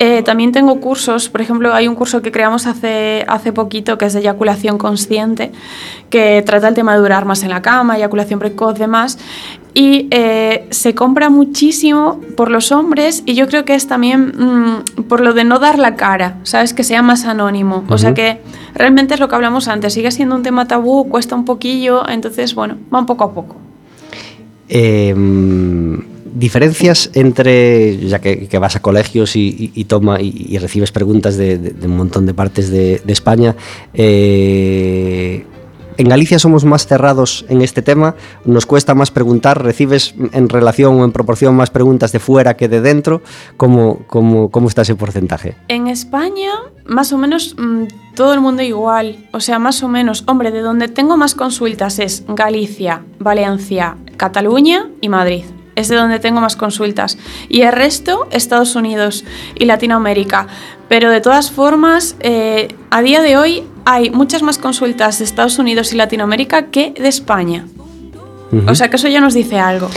[0.05, 4.03] eh, también tengo cursos, por ejemplo, hay un curso que creamos hace, hace poquito que
[4.03, 5.53] es de eyaculación consciente,
[6.09, 9.17] que trata el tema de durar más en la cama, eyaculación precoz, demás,
[9.73, 15.03] y eh, se compra muchísimo por los hombres y yo creo que es también mm,
[15.03, 16.73] por lo de no dar la cara, ¿sabes?
[16.73, 17.85] Que sea más anónimo.
[17.87, 18.41] O sea que
[18.75, 22.55] realmente es lo que hablamos antes, sigue siendo un tema tabú, cuesta un poquillo, entonces,
[22.55, 23.55] bueno, van poco a poco.
[24.67, 25.15] Eh,
[26.33, 31.97] diferencias entre, ya que, vas a colegios y, y- toma y, recibes preguntas de, un
[31.97, 33.55] montón de partes de, de España,
[33.93, 35.45] eh,
[35.97, 38.15] en Galicia somos más cerrados en este tema,
[38.45, 42.67] nos cuesta más preguntar, recibes en relación o en proporción más preguntas de fuera que
[42.67, 43.21] de dentro,
[43.57, 45.55] ¿cómo, cómo, cómo está ese porcentaje?
[45.67, 46.49] En España,
[46.85, 47.83] más o menos mm,
[48.15, 49.27] todo el mundo igual.
[49.33, 50.23] O sea, más o menos.
[50.27, 55.43] Hombre, de donde tengo más consultas es Galicia, Valencia, Cataluña y Madrid.
[55.75, 57.17] Es de donde tengo más consultas.
[57.49, 60.47] Y el resto, Estados Unidos y Latinoamérica.
[60.87, 65.59] Pero de todas formas, eh, a día de hoy hay muchas más consultas de Estados
[65.59, 67.65] Unidos y Latinoamérica que de España.
[68.67, 69.89] O sea que eso ya nos dice algo.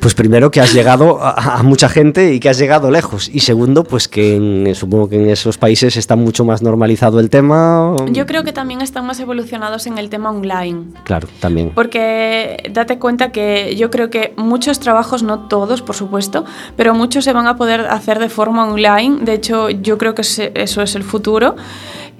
[0.00, 3.28] Pues primero que has llegado a, a mucha gente y que has llegado lejos.
[3.32, 7.30] Y segundo, pues que en- supongo que en esos países está mucho más normalizado el
[7.30, 7.96] tema.
[8.12, 10.84] Yo creo que también están más evolucionados en el tema online.
[11.04, 11.72] Claro, también.
[11.74, 16.44] Porque date cuenta que yo creo que muchos trabajos, no todos por supuesto,
[16.76, 19.24] pero muchos se van a poder hacer de forma online.
[19.24, 21.56] De hecho, yo creo que eso es el futuro.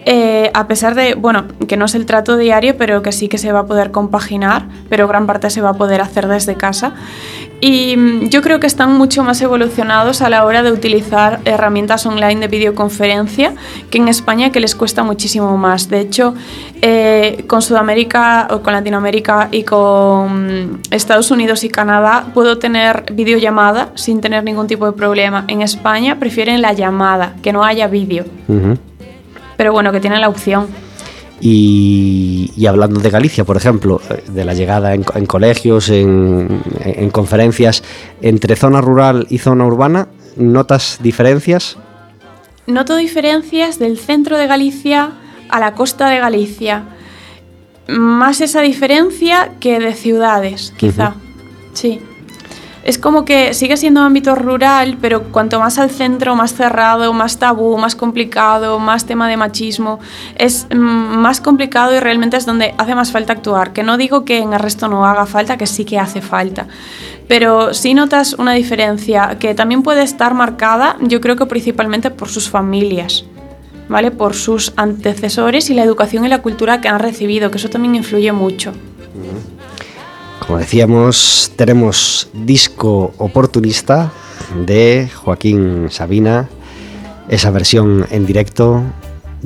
[0.09, 3.39] Eh, a pesar de, bueno, que no es el trato diario, pero que sí que
[3.39, 6.95] se va a poder compaginar, pero gran parte se va a poder hacer desde casa.
[7.61, 12.07] Y mm, yo creo que están mucho más evolucionados a la hora de utilizar herramientas
[12.07, 13.55] online de videoconferencia
[13.91, 15.89] que en España que les cuesta muchísimo más.
[15.89, 16.35] De hecho,
[16.83, 23.89] eh, con Sudamérica o con Latinoamérica y con Estados Unidos y Canadá puedo tener videollamada
[23.97, 25.45] sin tener ningún tipo de problema.
[25.49, 28.25] En España prefieren la llamada, que no haya vídeo.
[29.57, 30.67] Pero bueno, que tienen la opción.
[31.41, 36.63] Y, y hablando de Galicia, por ejemplo, eh, de la llegada en, en colegios, en,
[36.83, 37.83] en conferencias,
[38.23, 41.77] entre zona rural y zona urbana, ¿notas diferencias?
[42.67, 45.13] Noto diferencias del centro de Galicia
[45.51, 46.85] a la costa de Galicia.
[47.87, 51.15] Más esa diferencia que de ciudades, quizá.
[51.75, 52.01] Sí.
[52.87, 57.37] Es como que sigue siendo ámbito rural, pero cuanto más al centro, más cerrado, más
[57.37, 59.99] tabú, más complicado, más tema de machismo.
[60.37, 63.73] Es mm, más complicado y realmente es donde hace más falta actuar.
[63.73, 66.69] Que no digo que en el resto no haga falta, que sí que hace falta.
[67.27, 72.29] Pero sí notas una diferencia que también puede estar marcada, yo creo que principalmente por
[72.29, 73.25] sus familias.
[73.89, 74.13] ¿Vale?
[74.13, 77.97] Por sus antecesores y la educación y la cultura que han recibido, que eso también
[77.97, 78.73] influye mucho.
[80.47, 84.13] Como decíamos, tenemos disco oportunista
[84.65, 86.49] de Joaquín Sabina,
[87.29, 88.85] esa versión en directo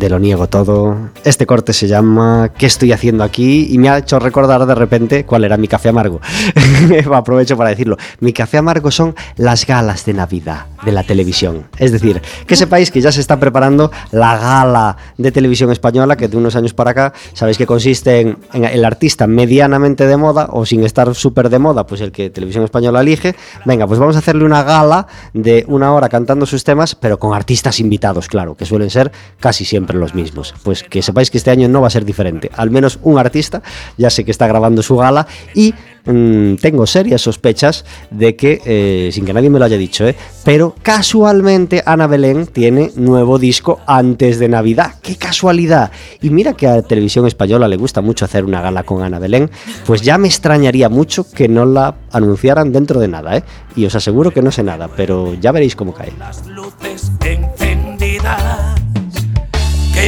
[0.01, 1.11] de Lo Niego Todo.
[1.25, 3.69] Este corte se llama ¿Qué estoy haciendo aquí?
[3.71, 6.21] Y me ha hecho recordar de repente cuál era mi café amargo.
[7.15, 7.99] Aprovecho para decirlo.
[8.19, 11.67] Mi café amargo son las galas de Navidad de la televisión.
[11.77, 16.29] Es decir, que sepáis que ya se está preparando la gala de televisión española que
[16.29, 20.49] de unos años para acá sabéis que consiste en, en el artista medianamente de moda
[20.51, 23.37] o sin estar súper de moda, pues el que televisión española elige.
[23.67, 27.35] Venga, pues vamos a hacerle una gala de una hora cantando sus temas, pero con
[27.35, 30.55] artistas invitados, claro, que suelen ser casi siempre los mismos.
[30.63, 32.51] Pues que sepáis que este año no va a ser diferente.
[32.57, 33.63] Al menos un artista
[33.97, 35.75] ya sé que está grabando su gala y
[36.05, 40.17] mm, tengo serias sospechas de que, eh, sin que nadie me lo haya dicho, ¿eh?
[40.45, 44.95] pero casualmente Ana Belén tiene nuevo disco antes de Navidad.
[45.03, 45.91] ¡Qué casualidad!
[46.21, 49.51] Y mira que a Televisión Española le gusta mucho hacer una gala con Ana Belén,
[49.87, 53.45] pues ya me extrañaría mucho que no la anunciaran dentro de nada, ¿eh?
[53.77, 56.13] Y os aseguro que no sé nada, pero ya veréis cómo cae.
[56.19, 57.21] las luces encendidas.
[57.21, 57.30] ¿Qué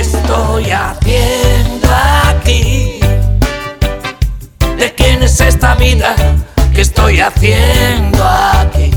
[0.02, 1.88] estoy haciendo
[2.26, 3.00] aquí?
[4.76, 6.14] ¿De quién es esta vida?
[6.74, 8.90] ¿Qué estoy haciendo aquí?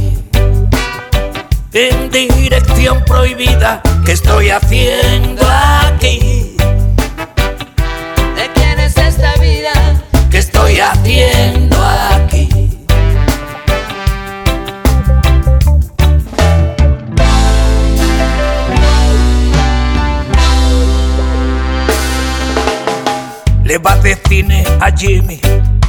[1.73, 6.57] En dirección prohibida, ¿qué estoy haciendo aquí?
[8.35, 9.73] ¿De quién es esta vida?
[10.31, 11.64] ¿Qué estoy haciendo
[23.65, 25.41] Le va de cine a Jimmy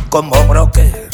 [0.09, 1.11] como broker.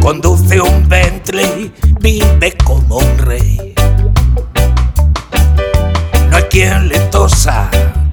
[0.00, 3.74] Conduce un Bentley, vive como un rey.
[6.30, 7.68] No hay quien le tosa,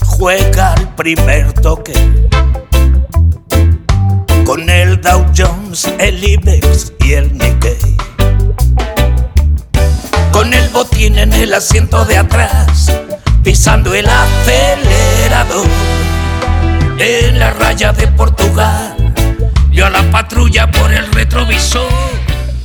[0.06, 1.94] juega al primer toque.
[4.46, 7.96] Con el Dow Jones, el IBEX y el Nikkei.
[10.34, 12.92] Con el botín en el asiento de atrás,
[13.42, 14.63] pisando el acelerador.
[17.44, 18.96] La raya de Portugal,
[19.70, 21.84] yo a la patrulla por el retrovisor.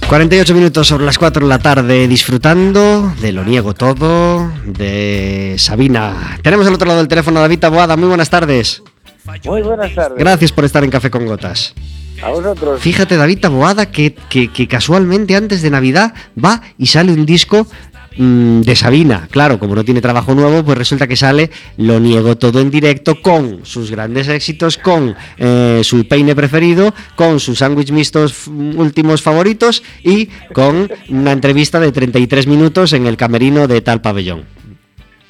[0.08, 6.38] 48 minutos sobre las 4 de la tarde disfrutando de Lo Niego Todo, de Sabina.
[6.44, 7.96] Tenemos al otro lado del teléfono a David Taboada.
[7.96, 8.80] Muy buenas tardes.
[9.46, 10.16] Muy buenas tardes.
[10.16, 11.74] Gracias por estar en Café con Gotas.
[12.22, 12.80] A vosotros.
[12.80, 17.66] Fíjate, David Taboada, que, que- que casualmente antes de Navidad va y sale un disco
[18.18, 19.28] mm, de Sabina.
[19.30, 23.20] Claro, como no tiene trabajo nuevo, pues resulta que sale Lo Niego Todo en directo
[23.22, 29.82] con sus grandes éxitos, con eh, su peine preferido, con sus sándwich mixtos últimos favoritos
[30.02, 34.44] y con una entrevista de 33 minutos en el camerino de tal pabellón.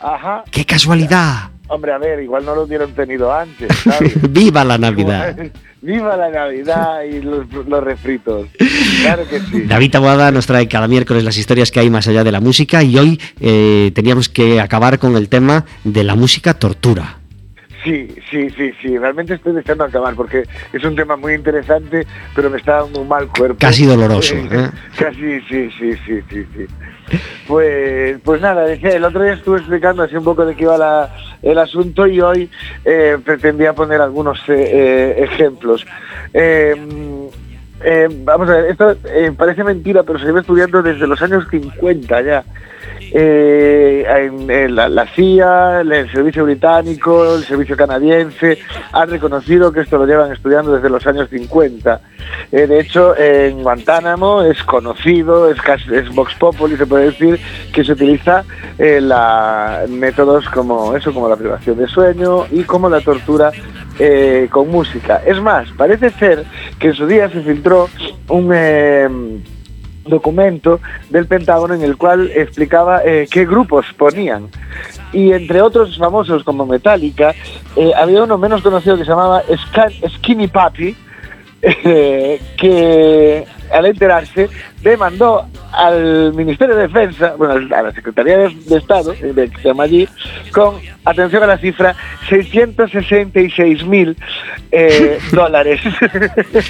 [0.01, 0.45] Ajá.
[0.51, 1.51] ¡Qué casualidad!
[1.69, 4.15] Hombre, a ver, igual no lo hubieran tenido antes, ¿sabes?
[4.33, 5.37] ¡Viva la Navidad!
[5.81, 8.49] Viva la Navidad y los, los refritos.
[9.03, 9.63] Claro que sí.
[9.63, 12.83] David Taboada nos trae cada miércoles las historias que hay más allá de la música
[12.83, 17.19] y hoy eh, teníamos que acabar con el tema de la música tortura.
[17.89, 18.99] Sí, sí, sí, sí.
[18.99, 23.09] Realmente estoy deseando acabar porque es un tema muy interesante, pero me está dando un
[23.09, 23.57] mal cuerpo.
[23.59, 24.71] Casi doloroso, ¿eh?
[24.99, 26.67] Casi, sí, sí, sí, sí, sí.
[27.47, 30.77] Pues, pues nada, decía, el otro día estuve explicando así un poco de qué iba
[30.77, 31.09] la-
[31.41, 32.51] el asunto y hoy
[32.85, 35.87] eh, pretendía poner algunos eh, eh, ejemplos.
[36.35, 36.75] Eh,
[37.83, 41.47] eh, vamos a ver, esto eh, parece mentira, pero se lleva estudiando desde los años
[41.51, 42.45] 50 ya.
[43.13, 48.59] Eh, en, la, CIA, el servicio británico, el servicio canadiense
[48.93, 52.01] han reconocido que esto lo llevan estudiando desde los años 50.
[52.53, 55.59] Eh, de hecho, en Guantánamo es conocido, es,
[56.15, 57.41] Vox Populi, se puede decir,
[57.73, 58.45] que se utiliza
[58.79, 63.53] eh, la, métodos como eso, como la privación de sueño y como la tortura
[64.51, 65.23] con música.
[65.27, 66.45] Es más, parece ser
[66.79, 67.89] que en su día se filtró
[68.29, 69.43] un...
[70.09, 70.81] documento
[71.11, 74.49] del Pentágono en el cual explicaba eh, qué grupos ponían.
[75.13, 77.35] y entre otros famosos como Metallica,
[77.77, 79.43] eh, había uno menos conocido que se llamaba
[80.17, 80.95] Skinny Papi,
[81.63, 84.49] eh, que al enterarse
[84.83, 89.69] demandó al Ministerio de Defensa, bueno, a la Secretaría de, Estado, eh, de- que se
[89.69, 90.09] llama allí,
[90.53, 91.95] con, atención a la cifra,
[92.29, 94.17] 666 mil
[94.73, 95.81] eh, dólares.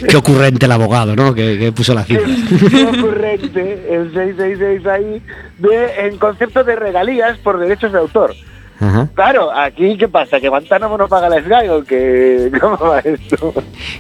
[0.09, 1.35] Qué ocurrente el abogado, ¿no?
[1.35, 2.27] Que, que puso la cifra.
[2.71, 5.23] Qué ocurrente el 666 ahí
[5.59, 8.35] de, en concepto de regalías por derechos de autor.
[8.81, 9.09] Ajá.
[9.15, 10.41] Claro, aquí ¿qué pasa?
[10.41, 13.53] ¿Que Guantánamo no paga la SGAE o que cómo va esto?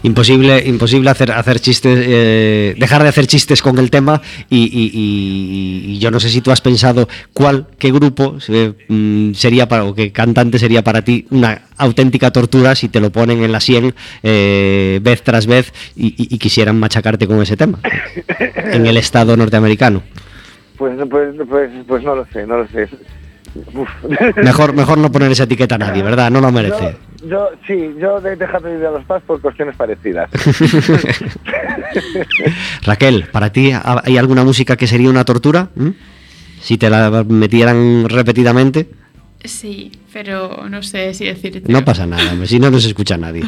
[0.04, 4.90] Imposible, imposible hacer, hacer chistes, eh, dejar de hacer chistes con el tema y, y-
[4.94, 9.66] y- y yo no sé si tú has pensado cuál, qué grupo eh, mm, sería
[9.66, 13.50] para, o qué cantante sería para ti una auténtica tortura si te lo ponen en
[13.50, 17.80] la sien eh, vez tras vez y quisieran machacarte con ese tema
[18.38, 20.02] en el estado norteamericano.
[20.76, 22.88] Pues, pues, pues, pues no lo sé, no lo sé.
[23.74, 23.88] Uf.
[24.36, 26.30] Mejor, mejor no poner esa etiqueta a nadie, ¿verdad?
[26.30, 26.96] No lo merece.
[27.22, 30.30] Yo, yo- sí, yo de dejar de ir a los paz por cuestiones parecidas.
[32.84, 35.70] Raquel, ¿para ti ha- hay alguna música que sería una tortura?
[35.74, 35.88] ¿Mm?
[36.60, 38.88] Si te la metieran repetidamente,
[39.44, 41.62] Sí, pero no sé si decirte.
[41.70, 43.44] no pasa nada, si no nos escucha nadie.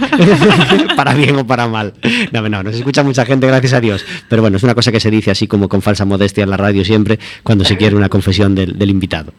[0.96, 1.94] para bien o para mal.
[2.32, 4.04] No, no, nos escucha mucha gente, gracias a Dios.
[4.28, 6.56] Pero bueno, es una cosa que se dice así como con falsa modestia en la
[6.56, 9.32] radio siempre, cuando se quiere una confesión del, del invitado.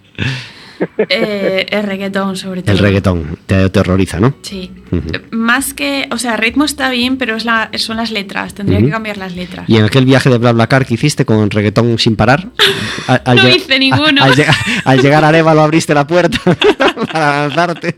[1.09, 2.71] Eh, el reggaetón, sobre todo.
[2.73, 4.34] El reggaetón te, te horroriza, ¿no?
[4.41, 4.71] Sí.
[4.91, 5.03] Ujú.
[5.32, 6.07] Más que.
[6.11, 8.53] O sea, ritmo está bien, pero es la, son las letras.
[8.53, 8.88] Tendría Ujú.
[8.88, 9.65] que cambiar las letras.
[9.67, 12.47] Y en aquel viaje de BlaBlaCar que hiciste con reggaetón sin parar,
[13.07, 14.23] al, al No hice ninguno.
[14.23, 14.55] Al, llegar-
[14.86, 16.39] al llegar a Arevalo abriste la puerta
[17.11, 17.95] para lanzarte.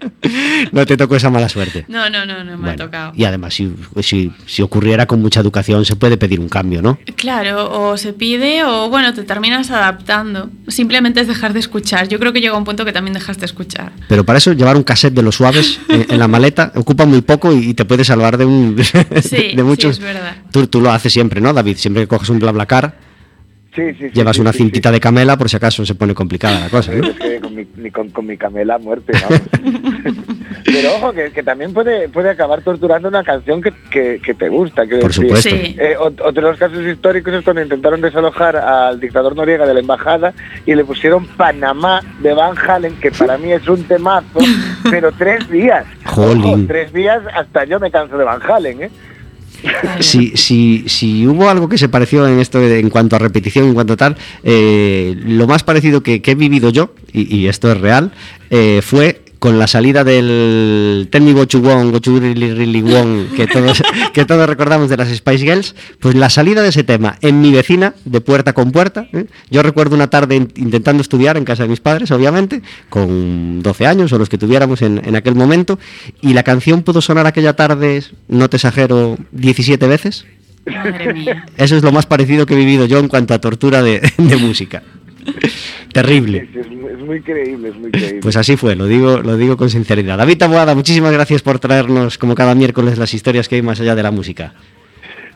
[0.71, 1.85] No te tocó esa mala suerte.
[1.87, 3.11] No, no, no, no me ha Bueno, tocado.
[3.15, 3.71] Y además, si,
[4.01, 6.97] si, si ocurriera con mucha educación, se puede pedir un cambio, ¿no?
[7.15, 10.49] Claro, o se pide o bueno, te terminas adaptando.
[10.67, 12.07] Simplemente es dejar de escuchar.
[12.07, 13.91] Yo creo que llega un punto que también dejas de escuchar.
[14.09, 17.21] Pero para eso, llevar un cassette de los suaves en, en la maleta ocupa muy
[17.21, 18.75] poco y, y te puede salvar de un
[19.23, 19.95] Sí, de muchos.
[19.97, 20.35] sí, es verdad.
[20.51, 21.77] Tú, tú lo haces siempre, ¿no, David?
[21.77, 22.97] Siempre que coges un BlaBlaCar,
[23.75, 24.93] Sí, sí, sí, llevas sí, una sí, cintita sí.
[24.93, 27.07] de camela por si acaso se pone complicada la cosa, ¿no?
[27.07, 29.41] Es que con mi, ni con, con mi camela muerte, vamos.
[30.65, 34.49] Pero ojo, que, que también puede, puede acabar torturando una canción que, que, que te
[34.49, 34.83] gusta.
[34.83, 35.23] quiero Por decir.
[35.25, 35.49] supuesto.
[35.49, 35.75] Sí.
[35.79, 39.73] Eh, ot- otro de los casos históricos es cuando intentaron desalojar al dictador Noriega de
[39.73, 40.33] la embajada
[40.65, 44.39] y le pusieron Panamá de Van Halen, que para mí es un temazo,
[44.89, 45.85] pero tres días.
[46.05, 46.43] Jolín.
[46.45, 48.91] Ojo, tres días hasta yo me canso de Van Halen, ¿eh?
[49.99, 53.73] Si, si, si hubo algo que se pareció en esto en cuanto a repetición, en
[53.73, 57.79] cuanto a tal, eh, lo más parecido que, he vivido yo, y, y esto es
[57.79, 58.11] real,
[58.49, 62.81] eh, fue con la salida del Tell Me What You Want, What You Really Really
[62.81, 63.83] Want, que todos,
[64.13, 67.51] que todos recordamos de las Spice Girls, pues la salida de ese tema en mi
[67.51, 69.05] vecina, de puerta con puerta.
[69.11, 69.25] ¿eh?
[69.51, 73.85] Yo recuerdo una tarde in- intentando estudiar en casa de mis padres, obviamente, con 12
[73.85, 75.77] años o los que tuviéramos en, en aquel momento,
[76.21, 80.25] y la canción pudo sonar aquella tarde, no te exagero, 17 veces.
[80.65, 81.45] Madre mía.
[81.57, 84.37] Eso es lo más parecido que he vivido yo en cuanto a tortura de, de
[84.37, 84.83] música.
[85.93, 86.49] Terrible.
[86.53, 88.19] Es, es muy- es muy creíble, es muy creíble.
[88.21, 90.17] Pues así fue, lo digo, lo digo con sinceridad.
[90.17, 93.95] David Taboada, muchísimas gracias por traernos, como cada miércoles, las historias que hay más allá
[93.95, 94.53] de la música.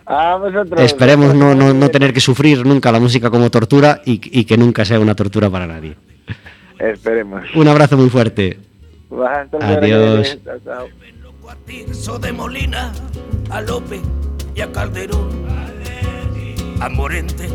[0.05, 0.79] a vosotros.
[0.81, 4.57] Esperemos no, no, no tener que sufrir nunca la música como tortura y, y que
[4.57, 5.95] nunca sea una tortura para nadie.
[6.79, 7.43] Esperemos.
[7.55, 8.59] Un abrazo muy fuerte.
[9.61, 9.81] Adiós.
[9.81, 10.43] viene.
[10.43, 10.87] Chao, chao.
[11.49, 12.91] a Tirso de Molina,
[13.49, 13.99] a Lope
[14.55, 15.29] y a Calderón,
[16.79, 17.47] a Morente,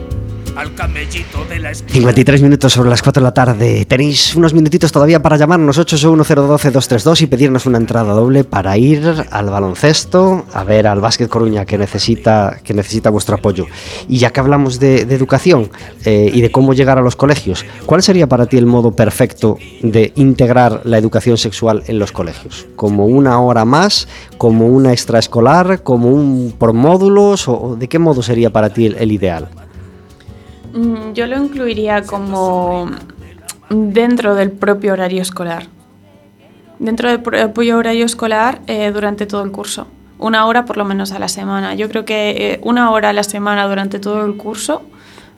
[0.57, 1.93] al camellito de la esquina.
[1.93, 3.85] 53 minutos sobre las 4 de la tarde.
[3.87, 9.51] Tenéis unos minutitos todavía para llamarnos 861-012-232 y pedirnos una entrada doble para ir al
[9.51, 13.67] baloncesto, a ver al Básquet Coruña que necesita, que necesita vuestro apoyo.
[14.09, 15.71] Y ya que hablamos de, educación
[16.05, 19.59] eh, y de cómo llegar a los colegios, ¿cuál sería para ti el modo perfecto
[19.83, 22.67] de integrar la educación sexual en los colegios?
[22.77, 24.09] ¿Como una hora más?
[24.39, 25.83] ¿Como una extraescolar?
[25.83, 27.49] ¿Como un por módulos?
[27.49, 29.49] ¿O de qué modo sería para ti el ideal?
[30.73, 32.91] Mm, Yo lo incluiría como
[33.69, 35.67] dentro del propio horario escolar.
[36.79, 39.87] Dentro del propio horario escolar eh, durante todo el curso.
[40.19, 41.75] Una hora por lo menos a la semana.
[41.75, 44.83] Yo creo que eh, una hora a la semana durante todo el curso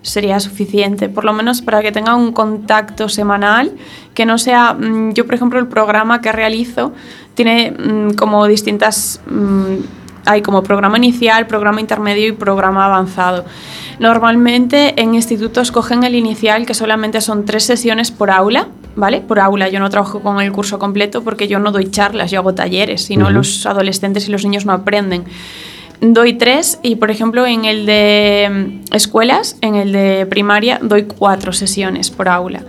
[0.03, 3.72] sería suficiente, por lo menos para que tenga un contacto semanal,
[4.12, 6.93] que no sea, mm, yo por ejemplo el programa que realizo
[7.35, 9.20] tiene mm, como distintas,
[10.27, 13.45] hay como programa inicial, programa intermedio y programa avanzado.
[13.99, 19.20] Normalmente en institutos cogen el inicial, que solamente son tres sesiones por aula, ¿vale?
[19.20, 22.41] Por aula, yo no trabajo con el curso completo porque yo no doy charlas, yo
[22.41, 23.35] hago talleres, si no Ujú.
[23.35, 25.25] los adolescentes y los niños no aprenden.
[26.01, 31.05] Doy tres y, por ejemplo, en el de mm, escuelas, en el de primaria, doy
[31.05, 32.62] cuatro sesiones por aula.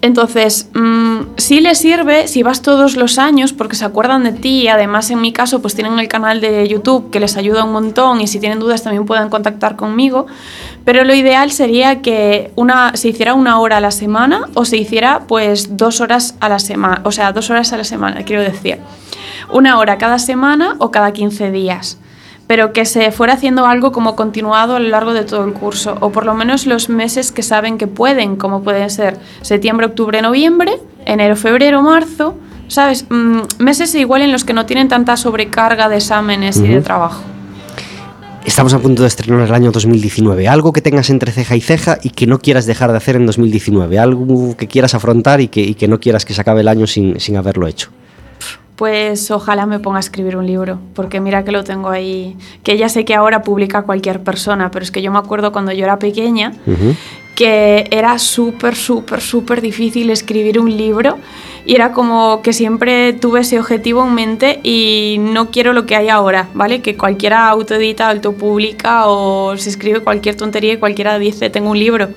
[0.00, 4.62] Entonces, mm, sí les sirve si vas todos los años porque se acuerdan de ti
[4.62, 7.72] y además en mi caso pues tienen el canal de YouTube que les ayuda un
[7.72, 10.26] montón y si tienen dudas también pueden contactar conmigo.
[10.84, 14.76] Pero lo ideal sería que una, se hiciera una hora a la semana o se
[14.76, 18.42] hiciera pues dos horas a la semana, o sea, dos horas a la semana, quiero
[18.42, 18.78] decir.
[19.50, 21.98] Una hora cada semana o cada 15 días
[22.48, 25.96] pero que se fuera haciendo algo como continuado a lo largo de todo el curso,
[26.00, 30.20] o por lo menos los meses que saben que pueden, como pueden ser septiembre, octubre,
[30.22, 30.72] noviembre,
[31.04, 32.34] enero, febrero, marzo,
[32.66, 33.04] ¿sabes?
[33.10, 37.22] Mm, meses igual en los que no tienen tanta sobrecarga de exámenes y de trabajo.
[38.46, 40.48] Estamos a punto de estrenar el año 2019.
[40.48, 43.26] Algo que tengas entre ceja y ceja y que no quieras dejar de hacer en
[43.26, 43.98] 2019.
[43.98, 46.86] Algo que quieras afrontar y que, y que no quieras que se acabe el año
[46.86, 47.90] sin, sin haberlo hecho.
[48.78, 52.78] Pues ojalá me ponga a escribir un libro, porque mira que lo tengo ahí, que
[52.78, 55.82] ya sé que ahora publica cualquier persona, pero es que yo me acuerdo cuando yo
[55.82, 56.52] era pequeña
[57.34, 61.18] que era súper, súper, súper difícil escribir un libro
[61.68, 65.96] y era como que siempre tuve ese objetivo en mente y no quiero lo que
[65.96, 66.80] hay ahora, ¿vale?
[66.80, 72.08] Que cualquiera autoedita, autopublica o se escribe cualquier tontería y cualquiera dice tengo un libro,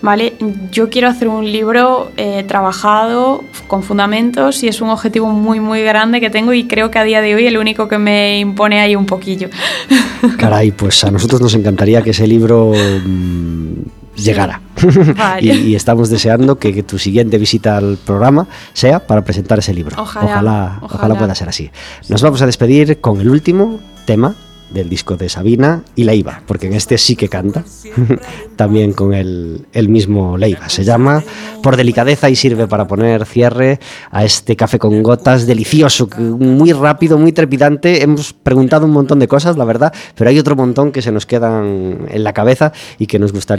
[0.00, 0.34] ¿vale?
[0.70, 5.82] Yo quiero hacer un libro eh, trabajado, con fundamentos y es un objetivo muy, muy
[5.82, 8.80] grande que tengo y creo que a día de hoy el único que me impone
[8.80, 9.48] ahí un poquillo.
[10.38, 12.70] Caray, pues a nosotros nos encantaría que ese libro
[14.16, 14.60] llegara.
[15.16, 15.42] Vale.
[15.42, 19.72] y, y estamos deseando que, que tu siguiente visita al programa sea para presentar ese
[19.74, 19.96] libro.
[19.98, 21.18] Ojalá, ojalá, ojalá ojalá.
[21.18, 21.70] pueda ser así.
[22.08, 24.34] Nos vamos a despedir con el último tema
[24.74, 27.64] del disco de Sabina y Leiva, porque en este sí que canta,
[28.56, 30.68] también con el, el mismo Leiva.
[30.68, 31.22] Se llama
[31.62, 33.78] Por Delicadeza y sirve para poner cierre
[34.10, 38.02] a este café con gotas delicioso, muy rápido, muy trepidante.
[38.02, 41.24] Hemos preguntado un montón de cosas, la verdad, pero hay otro montón que se nos
[41.24, 43.54] quedan en la cabeza y que nos gustaría